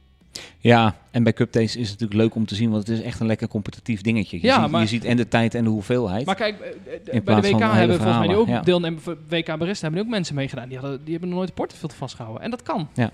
Ja, 0.58 0.96
en 1.10 1.22
bij 1.22 1.32
Cup 1.32 1.50
Taste 1.52 1.78
is 1.78 1.90
het 1.90 2.00
natuurlijk 2.00 2.20
leuk 2.20 2.34
om 2.34 2.46
te 2.46 2.54
zien, 2.54 2.70
want 2.70 2.86
het 2.86 2.98
is 2.98 3.04
echt 3.04 3.20
een 3.20 3.26
lekker 3.26 3.48
competitief 3.48 4.00
dingetje. 4.00 4.36
Je, 4.40 4.46
Ja, 4.46 4.62
ziet, 4.62 4.70
maar- 4.70 4.80
je 4.80 4.86
ziet 4.86 5.04
en 5.04 5.16
de 5.16 5.28
tijd 5.28 5.54
en 5.54 5.64
de 5.64 5.70
hoeveelheid. 5.70 6.26
Maar 6.26 6.34
kijk, 6.34 6.60
eh, 6.60 7.16
eh, 7.16 7.22
bij 7.24 7.40
de 7.40 7.48
WK 7.50 7.60
hebben 7.60 7.96
volgens 8.00 8.26
mij 8.26 8.36
ook 8.36 8.48
ja. 8.48 8.60
deelnemers 8.60 9.04
WK 9.28 9.58
Barista 9.58 9.86
hebben 9.86 10.02
ook 10.04 10.10
mensen 10.10 10.34
meegedaan. 10.34 10.68
Die, 10.68 10.78
hadden, 10.78 11.00
die 11.02 11.10
hebben 11.10 11.28
nog 11.28 11.38
nooit 11.38 11.48
de 11.50 11.54
portefeuille 11.54 11.96
vastgehouden. 11.96 12.42
En 12.42 12.50
dat 12.50 12.62
kan. 12.62 12.88
Ja. 12.94 13.10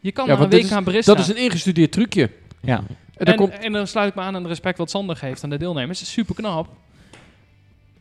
Je 0.00 0.12
kan 0.12 0.26
Ja, 0.26 0.32
naar 0.38 0.52
een 0.52 0.68
WK 0.68 0.84
Barista. 0.84 1.14
Dat 1.14 1.22
is 1.22 1.28
een 1.28 1.42
ingestudeerd 1.42 1.92
trucje. 1.92 2.30
Ja. 2.66 2.78
En, 2.78 3.24
dan 3.24 3.26
en, 3.34 3.36
komt, 3.36 3.52
en 3.52 3.72
dan 3.72 3.86
sluit 3.86 4.08
ik 4.08 4.14
me 4.14 4.20
aan 4.20 4.34
aan 4.36 4.42
de 4.42 4.48
respect 4.48 4.78
wat 4.78 4.90
Sander 4.90 5.16
geeft 5.16 5.44
aan 5.44 5.50
de 5.50 5.58
deelnemers. 5.58 6.12
Super 6.12 6.34
knap. 6.34 6.68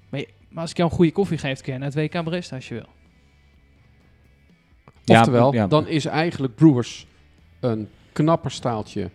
Maar, 0.10 0.20
je- 0.20 0.28
maar 0.50 0.62
als 0.62 0.72
ik 0.72 0.78
jou 0.78 0.90
een 0.90 0.96
goede 0.96 1.12
koffie 1.12 1.38
geef, 1.38 1.62
kun 1.62 1.74
je 1.74 1.80
naar 1.80 1.92
het 1.94 1.98
WK 2.14 2.24
Barista 2.24 2.56
als 2.56 2.68
je 2.68 2.74
wil. 2.74 2.86
Ja, 5.04 5.20
oftewel, 5.20 5.54
ja. 5.54 5.68
dan 5.68 5.88
is 5.88 6.06
eigenlijk 6.06 6.56
Brewers 6.56 7.08
een 7.60 7.90
knapper 8.14 8.52
staaltje 8.52 9.10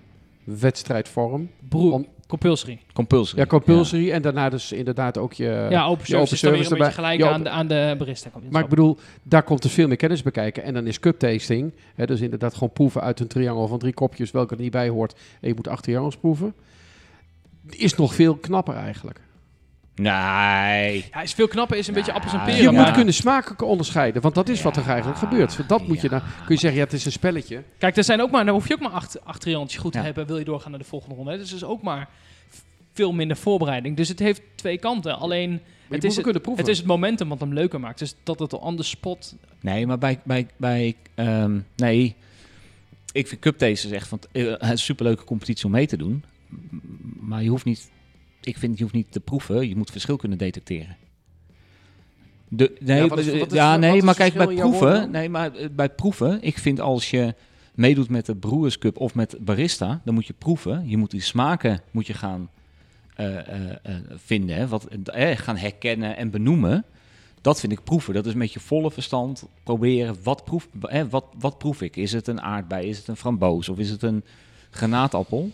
wedstrijdvorm. 0.44 1.50
Broer, 1.68 1.92
Om- 1.92 2.06
compulsory. 2.30 2.80
Compulsory. 2.92 3.40
Ja, 3.40 3.46
compulsory. 3.46 4.10
En 4.10 4.22
daarna 4.22 4.48
dus 4.48 4.72
inderdaad 4.72 5.18
ook 5.18 5.32
je... 5.32 5.66
ja, 5.70 5.84
open 5.86 6.04
je 6.06 6.16
open 6.16 6.28
service 6.28 6.34
is 6.34 6.40
dan 6.40 6.50
weer 6.50 6.60
een 6.60 6.66
service 6.66 6.84
beetje 6.84 7.02
gelijk 7.02 7.22
aan 7.22 7.42
de, 7.42 7.50
aan 7.50 7.66
de 7.66 7.94
barista 7.98 8.30
Maar 8.50 8.62
ik 8.62 8.68
bedoel, 8.68 8.98
daar 9.22 9.42
komt 9.42 9.64
er 9.64 9.70
veel 9.70 9.88
meer 9.88 9.96
kennis 9.96 10.22
bekijken. 10.22 10.62
En 10.62 10.74
dan 10.74 10.86
is 10.86 11.00
cup 11.00 11.18
tasting. 11.18 11.72
Hè, 11.94 12.06
dus 12.06 12.20
inderdaad 12.20 12.54
gewoon 12.54 12.72
proeven 12.72 13.00
uit 13.00 13.20
een 13.20 13.26
triangel 13.26 13.66
van 13.66 13.78
drie 13.78 13.94
kopjes, 13.94 14.30
welke 14.30 14.54
er 14.54 14.60
niet 14.60 14.70
bij 14.70 14.88
hoort. 14.88 15.14
En 15.40 15.48
je 15.48 15.54
moet 15.54 15.68
acht 15.68 15.82
triangels 15.82 16.16
proeven. 16.16 16.54
Is 17.68 17.94
nog 17.94 18.14
veel 18.14 18.36
knapper 18.36 18.74
eigenlijk. 18.74 19.20
Nee. 20.00 21.04
Ja, 21.12 21.22
is 21.22 21.32
veel 21.32 21.48
knapper, 21.48 21.76
is 21.76 21.88
een 21.88 21.94
beetje 21.94 22.12
appels 22.12 22.32
en 22.32 22.44
peren. 22.44 22.62
je 22.62 22.70
maar- 22.70 22.84
moet 22.84 22.94
kunnen 22.94 23.14
smaken 23.14 23.66
onderscheiden, 23.66 24.22
want 24.22 24.34
dat 24.34 24.48
is 24.48 24.62
wat 24.62 24.76
er 24.76 24.86
eigenlijk 24.88 25.18
gebeurt. 25.18 25.68
Dat 25.68 25.86
moet 25.86 26.00
je 26.00 26.08
dan, 26.08 26.20
kun 26.20 26.54
je 26.54 26.60
zeggen, 26.60 26.78
ja, 26.78 26.84
het 26.84 26.92
is 26.94 27.04
een 27.04 27.12
spelletje. 27.12 27.62
Kijk, 27.78 27.96
er 27.96 28.04
zijn 28.04 28.20
ook 28.20 28.30
maar, 28.30 28.44
dan 28.44 28.54
hoef 28.54 28.68
je 28.68 28.74
ook 28.74 28.80
maar 28.80 28.90
acht, 28.90 29.24
acht 29.24 29.40
triantjes 29.40 29.80
goed 29.80 29.94
Ja. 29.94 29.98
te 30.00 30.06
hebben, 30.06 30.26
wil 30.26 30.38
je 30.38 30.44
doorgaan 30.44 30.70
naar 30.70 30.80
de 30.80 30.86
volgende 30.86 31.14
ronde. 31.14 31.30
hè. 31.30 31.38
Dus 31.38 31.52
is 31.52 31.64
ook 31.64 31.82
maar 31.82 32.08
veel 32.92 33.12
minder 33.12 33.36
voorbereiding. 33.36 33.96
Dus 33.96 34.08
het 34.08 34.18
heeft 34.18 34.42
twee 34.54 34.78
kanten. 34.78 35.18
Alleen, 35.18 35.50
het 35.52 35.60
je 35.88 35.96
is, 35.96 36.02
het, 36.02 36.14
wel 36.14 36.22
kunnen 36.24 36.42
proeven. 36.42 36.64
het 36.64 36.72
is 36.72 36.78
het 36.78 36.86
momentum 36.86 37.28
wat 37.28 37.40
hem 37.40 37.52
leuker 37.52 37.80
maakt. 37.80 37.98
Dus 37.98 38.14
dat 38.22 38.38
het 38.38 38.52
on 38.52 38.76
the 38.76 38.82
spot... 38.82 39.34
Nee, 39.60 39.86
maar 39.86 39.98
bij... 39.98 40.20
bij, 40.24 40.46
bij 40.56 40.96
ehm, 41.14 41.58
nee. 41.76 42.14
Ik 43.12 43.28
vind 43.28 43.40
Cup 43.40 43.62
is 43.62 43.90
echt... 43.90 44.08
Want, 44.08 44.26
eh, 44.32 44.44
het 44.44 44.62
is 44.62 44.68
een 44.70 44.78
superleuke 44.78 45.24
competitie 45.24 45.64
om 45.64 45.70
mee 45.70 45.86
te 45.86 45.96
doen. 45.96 46.24
Maar 47.20 47.42
je 47.42 47.48
hoeft 47.48 47.64
niet... 47.64 47.90
Ik 48.40 48.58
vind, 48.58 48.76
je 48.76 48.82
hoeft 48.82 48.94
niet 48.94 49.12
te 49.12 49.20
proeven. 49.20 49.68
Je 49.68 49.76
moet 49.76 49.90
verschil 49.90 50.16
kunnen 50.16 50.38
detecteren. 50.38 50.96
De, 52.48 52.76
nee, 52.80 53.02
Ja, 53.02 53.08
wat 53.08 53.18
is- 53.18 53.52
ja, 53.52 53.76
nee 53.76 54.02
maar 54.02 54.14
kijk, 54.14 54.34
bij 54.34 54.46
proeven... 54.46 55.10
Nee, 55.10 55.28
maar 55.28 55.50
bij 55.72 55.88
proeven... 55.88 56.42
Ik 56.42 56.58
vind 56.58 56.80
als 56.80 57.10
je 57.10 57.34
meedoet 57.74 58.08
met 58.08 58.26
de 58.26 58.36
Brewers 58.36 58.78
Cup 58.78 58.96
of 58.96 59.14
met 59.14 59.36
barista... 59.40 60.00
Dan 60.04 60.14
moet 60.14 60.26
je 60.26 60.34
proeven. 60.38 60.88
Je 60.88 60.96
moet 60.96 61.10
die 61.10 61.20
smaken 61.20 61.82
moet 61.90 62.06
je 62.06 62.14
gaan 62.14 62.50
eh, 63.14 63.38
eh, 63.38 63.70
eh, 63.82 63.94
vinden. 64.14 64.56
Hè, 64.56 64.68
wat, 64.68 64.88
gaan 65.34 65.56
herkennen 65.56 66.16
en 66.16 66.30
benoemen. 66.30 66.84
Dat 67.40 67.60
vind 67.60 67.72
ik 67.72 67.84
proeven. 67.84 68.14
Dat 68.14 68.26
is 68.26 68.34
met 68.34 68.52
je 68.52 68.60
volle 68.60 68.90
verstand 68.90 69.48
proberen. 69.62 70.16
Wat 70.22 70.44
proef, 70.44 70.68
hè, 70.80 71.08
wat, 71.08 71.24
wat 71.38 71.58
proef 71.58 71.82
ik? 71.82 71.96
Is 71.96 72.12
het 72.12 72.26
een 72.26 72.40
aardbei? 72.40 72.88
Is 72.88 72.98
het 72.98 73.08
een 73.08 73.16
framboos? 73.16 73.68
Of 73.68 73.78
is 73.78 73.90
het 73.90 74.02
een 74.02 74.24
granaatappel? 74.70 75.50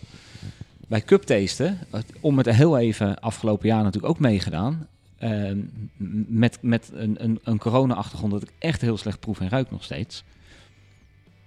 Bij 0.87 1.01
cup 1.01 1.21
tasten, 1.23 1.79
het- 1.91 2.13
om 2.21 2.37
het 2.37 2.49
heel 2.49 2.77
even 2.77 3.19
afgelopen 3.19 3.67
jaar 3.67 3.83
natuurlijk 3.83 4.13
ook 4.13 4.19
meegedaan. 4.19 4.87
eh, 5.17 5.31
m- 5.51 6.25
met 6.27 6.57
met 6.61 6.89
een, 6.93 7.23
een, 7.23 7.39
een 7.43 7.57
corona-achtergrond 7.57 8.31
dat 8.31 8.41
ik 8.41 8.49
echt 8.59 8.81
heel 8.81 8.97
slecht 8.97 9.19
proef 9.19 9.39
en 9.39 9.49
ruik 9.49 9.71
nog 9.71 9.83
steeds. 9.83 10.23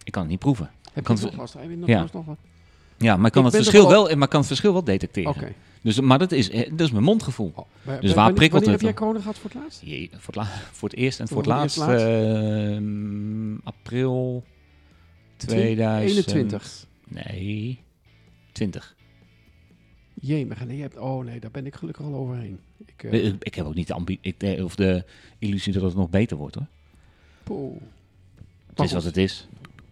Ik 0.04 0.12
kan 0.12 0.22
het 0.22 0.30
niet 0.30 0.40
proeven. 0.40 0.70
Heb 0.92 1.04
kan 1.04 1.16
je 1.16 1.22
het- 1.22 1.30
nog 1.30 1.40
vast? 1.40 1.54
Heb 1.62 1.70
je 1.70 1.76
nog 1.76 1.88
Ja. 1.88 2.00
vast 2.00 2.12
nog 2.12 2.24
wat? 2.24 2.36
Ja, 2.96 3.16
maar 3.16 3.26
ik 3.26 3.32
kan, 3.32 3.46
Ik 3.46 3.52
het 3.52 3.62
verschil 3.62 3.88
wel- 3.88 4.04
maar 4.04 4.22
ik 4.22 4.28
kan 4.28 4.38
het 4.38 4.46
verschil 4.48 4.72
wel 4.72 4.84
detecteren. 4.84 5.30
Oké. 5.30 5.52
Dus, 5.82 6.00
maar 6.00 6.18
dat 6.18 6.32
is, 6.32 6.50
eh, 6.50 6.70
dat 6.70 6.80
is 6.80 6.90
mijn 6.90 7.04
mondgevoel. 7.04 7.52
Oh, 7.54 7.56
Dus 7.56 7.64
wa- 7.84 8.00
waar 8.00 8.14
wanneer- 8.14 8.34
prikkelt 8.34 8.50
wanneer 8.64 8.70
het 8.70 8.70
heb 8.70 8.80
jij 8.80 8.92
corona 8.94 9.18
gehad 9.20 9.38
voor 9.38 9.50
het 9.50 9.58
laatst? 9.62 9.80
Jee, 9.84 10.10
voor, 10.16 10.34
het 10.34 10.48
voor 10.78 10.88
het 10.88 10.98
eerst 10.98 11.20
en 11.20 11.28
voor 11.28 11.36
het 11.36 11.46
Voor 11.46 11.54
het 11.60 11.76
laatst, 11.76 12.00
ehm, 12.00 13.54
april 13.64 14.44
2000. 15.36 16.26
21. 16.26 16.86
Nee, 17.08 17.78
20. 18.52 18.94
Jemig, 20.22 20.64
nee, 20.66 20.76
je 20.76 20.82
hebt, 20.82 20.96
oh 20.98 21.24
nee, 21.24 21.40
daar 21.40 21.50
ben 21.50 21.66
ik 21.66 21.74
gelukkig 21.74 22.04
al 22.04 22.14
overheen. 22.14 22.58
Ik, 22.86 23.02
eh, 23.04 23.24
Ik, 23.24 23.34
ik 23.44 23.54
heb 23.54 23.66
ook 23.66 23.74
niet 23.74 23.86
de, 23.86 23.94
ambi- 23.94 24.18
ik, 24.20 24.42
eh, 24.42 24.64
of 24.64 24.74
de 24.74 25.04
illusie 25.38 25.72
dat 25.72 25.82
het 25.82 25.94
nog 25.94 26.10
beter 26.10 26.36
wordt 26.36 26.54
hoor. 26.54 26.66
poeh. 27.42 27.80
Het 28.66 28.76
Maar 28.76 28.86
is 28.86 28.92
wat 28.92 29.04
het 29.04 29.16
is. 29.16 29.48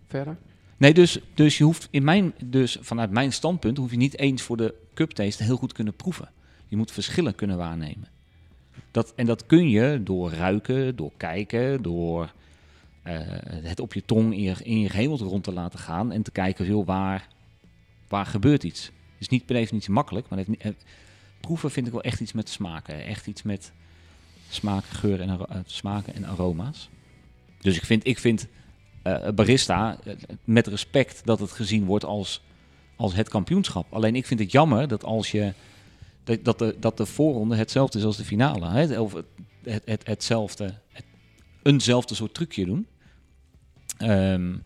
Verder? 0.07 0.37
Nee, 0.77 0.95
dus, 0.95 1.19
dus 1.35 1.59
je 1.59 1.65
hoeft 1.65 1.89
in 1.91 2.05
mijn, 2.05 2.33
dus 2.45 2.77
vanuit 2.81 3.11
mijn 3.11 3.33
standpunt 3.33 3.77
hoef 3.77 3.91
je 3.91 3.97
niet 3.97 4.19
eens 4.19 4.43
voor 4.43 4.57
de 4.57 4.75
cup 4.95 5.11
taste 5.11 5.43
heel 5.43 5.57
goed 5.57 5.73
kunnen 5.73 5.95
proeven. 5.95 6.31
Je 6.69 6.77
moet 6.77 6.91
verschillen 6.93 7.35
kunnen 7.35 7.57
waarnemen. 7.57 8.09
Dat, 8.91 9.13
en 9.17 9.27
dat 9.27 9.47
kun 9.47 9.69
je 9.71 10.01
door 10.03 10.31
ruiken, 10.33 10.97
door 10.97 11.13
kijken, 11.17 11.83
door 11.83 12.33
eh, 13.03 13.21
het 13.63 13.81
op 13.81 13.95
je 13.95 14.05
tong 14.05 14.33
in 14.35 14.43
je, 14.43 14.55
in 14.63 14.79
je 14.81 15.07
rond 15.07 15.45
te 15.45 15.53
laten 15.53 15.79
gaan 15.79 16.13
en 16.13 16.23
te 16.23 16.31
kijken, 16.31 16.67
joh, 16.67 16.87
waar, 16.87 17.29
waar 18.09 18.27
gebeurt 18.27 18.65
iets. 18.65 18.91
Is 19.19 19.29
niet 19.29 19.47
per 19.47 19.55
definitie 19.55 19.91
makkelijk, 19.91 20.29
maar 20.29 20.39
het 20.59 20.85
proeven 21.41 21.71
vind 21.71 21.87
ik 21.87 21.93
wel 21.93 22.03
echt 22.03 22.21
iets 22.21 22.33
met 22.33 22.49
smaken. 22.49 23.05
Echt 23.05 23.27
iets 23.27 23.43
met 23.43 23.73
smaken, 24.49 24.97
geur 24.97 25.21
en, 25.21 25.29
eh, 25.29 25.57
smaken 25.67 26.15
en 26.15 26.27
aroma's. 26.27 26.89
Dus 27.61 27.77
ik 27.77 27.85
vind, 27.85 28.07
ik 28.07 28.19
vind 28.19 28.47
eh, 29.03 29.29
barista 29.31 29.99
eh, 30.05 30.15
met 30.45 30.67
respect 30.67 31.21
dat 31.25 31.41
het 31.41 31.53
gezien 31.53 31.85
wordt 31.85 32.05
als, 32.05 32.43
als 32.97 33.15
het 33.15 33.29
kampioenschap. 33.29 33.93
Alleen 33.93 34.17
ik 34.17 34.27
vind 34.27 34.41
het 34.41 34.53
jammer 34.53 34.89
dat 34.89 35.05
als 35.05 35.31
je 35.31 35.53
dat, 36.25 36.45
dat, 36.45 36.59
de, 36.59 36.77
dat 36.81 36.97
de 36.97 37.07
voorronde 37.07 37.57
hetzelfde 37.57 37.99
is 37.99 38.05
als 38.05 38.17
de 38.17 38.25
finale. 38.25 38.69
Hè? 38.69 39.01
Of 39.01 39.13
het, 39.13 39.27
het, 39.63 39.83
het, 39.85 40.07
hetzelfde, 40.07 40.75
het, 40.93 41.05
eenzelfde 41.63 42.15
soort 42.15 42.35
trucje 42.35 42.65
doen. 42.65 42.87
Ehm, 43.97 44.57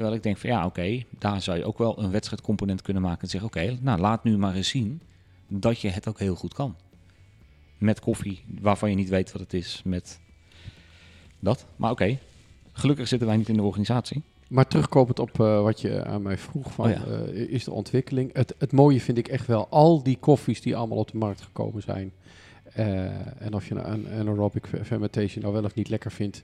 terwijl 0.00 0.18
ik 0.18 0.24
denk 0.24 0.38
van 0.38 0.50
ja, 0.50 0.66
oké, 0.66 1.02
daar 1.18 1.42
zou 1.42 1.58
je 1.58 1.64
ook 1.64 1.78
wel 1.78 1.98
een 2.02 2.10
wedstrijdcomponent 2.10 2.82
kunnen 2.82 3.02
maken. 3.02 3.22
En 3.22 3.28
zeggen, 3.28 3.48
oké, 3.48 3.78
nou 3.80 4.00
laat 4.00 4.24
nu 4.24 4.38
maar 4.38 4.54
eens 4.54 4.68
zien 4.68 5.00
dat 5.48 5.80
je 5.80 5.88
het 5.88 6.08
ook 6.08 6.18
heel 6.18 6.34
goed 6.34 6.54
kan. 6.54 6.74
Met 7.78 8.00
koffie, 8.00 8.44
waarvan 8.60 8.90
je 8.90 8.96
niet 8.96 9.08
weet 9.08 9.32
wat 9.32 9.40
het 9.40 9.54
is, 9.54 9.80
met 9.84 10.20
dat. 11.38 11.66
Maar 11.76 11.90
oké, 11.90 12.18
gelukkig 12.72 13.08
zitten 13.08 13.28
wij 13.28 13.36
niet 13.36 13.48
in 13.48 13.54
de 13.56 13.62
organisatie. 13.62 14.22
Maar 14.48 14.66
terugkomend 14.66 15.18
op 15.18 15.40
eh, 15.40 15.62
wat 15.62 15.80
je 15.80 16.04
aan 16.04 16.22
mij 16.22 16.38
vroeg, 16.38 16.72
van, 16.72 16.84
Oh 16.84 16.90
ja. 16.90 17.04
eh, 17.04 17.34
is 17.36 17.64
de 17.64 17.72
ontwikkeling. 17.72 18.30
Het, 18.32 18.54
het 18.58 18.72
mooie 18.72 19.00
vind 19.00 19.18
ik 19.18 19.28
echt 19.28 19.46
wel, 19.46 19.68
al 19.68 20.02
die 20.02 20.16
koffies 20.20 20.60
die 20.60 20.76
allemaal 20.76 20.98
op 20.98 21.10
de 21.10 21.18
markt 21.18 21.40
gekomen 21.40 21.82
zijn. 21.82 22.12
eh, 22.72 23.42
en 23.42 23.54
of 23.54 23.68
je 23.68 23.74
nou 23.74 23.86
een 23.88 24.08
anaerobic 24.18 24.66
fer- 24.66 24.84
fermentation 24.84 25.42
nou 25.42 25.54
wel 25.54 25.64
of 25.64 25.74
niet 25.74 25.88
lekker 25.88 26.12
vindt, 26.12 26.42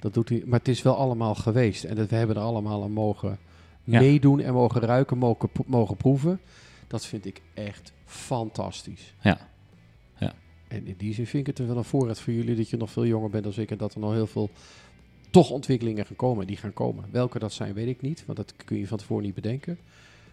dat 0.00 0.14
doet 0.14 0.28
hij. 0.28 0.42
Maar 0.46 0.58
het 0.58 0.68
is 0.68 0.82
wel 0.82 0.96
allemaal 0.96 1.34
geweest. 1.34 1.84
En 1.84 1.94
dat 1.94 2.08
we 2.10 2.16
hebben 2.16 2.36
er 2.36 2.42
allemaal 2.42 2.82
aan 2.82 2.92
mogen 2.92 3.38
Ja. 3.84 4.00
meedoen 4.00 4.40
en 4.40 4.52
mogen 4.52 4.80
ruiken, 4.80 5.18
mogen, 5.18 5.50
mogen 5.66 5.96
proeven. 5.96 6.40
Dat 6.86 7.06
vind 7.06 7.26
ik 7.26 7.40
echt 7.54 7.92
fantastisch. 8.04 9.14
Ja. 9.20 9.48
Ja. 10.18 10.32
En 10.68 10.86
in 10.86 10.94
die 10.96 11.14
zin 11.14 11.26
vind 11.26 11.48
ik 11.48 11.56
het 11.56 11.66
wel 11.66 11.76
een 11.76 11.84
voorraad 11.84 12.20
voor 12.20 12.32
jullie 12.32 12.56
dat 12.56 12.70
je 12.70 12.76
nog 12.76 12.90
veel 12.90 13.06
jonger 13.06 13.30
bent 13.30 13.44
dan 13.44 13.52
ik 13.56 13.70
en 13.70 13.78
dat 13.78 13.94
er 13.94 14.00
nog 14.00 14.12
heel 14.12 14.26
veel 14.26 14.50
toch 15.30 15.50
ontwikkelingen 15.50 16.06
gaan 16.06 16.16
komen. 16.16 16.46
Die 16.46 16.56
gaan 16.56 16.72
komen. 16.72 17.04
Welke 17.10 17.38
dat 17.38 17.52
zijn, 17.52 17.74
weet 17.74 17.88
ik 17.88 18.00
niet, 18.02 18.24
want 18.26 18.38
dat 18.38 18.54
kun 18.64 18.78
je 18.78 18.86
van 18.86 18.98
tevoren 18.98 19.24
niet 19.24 19.34
bedenken. 19.34 19.78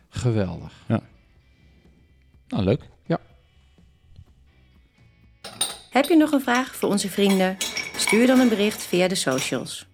Geweldig. 0.09 0.85
Nou, 2.47 2.63
leuk. 2.63 2.89
Heb 5.89 6.05
je 6.05 6.17
nog 6.17 6.31
een 6.31 6.41
vraag 6.41 6.75
voor 6.75 6.89
onze 6.89 7.09
vrienden? 7.09 7.57
Stuur 8.01 8.27
dan 8.27 8.39
een 8.39 8.49
bericht 8.49 8.83
via 8.85 9.07
de 9.07 9.15
socials. 9.15 9.90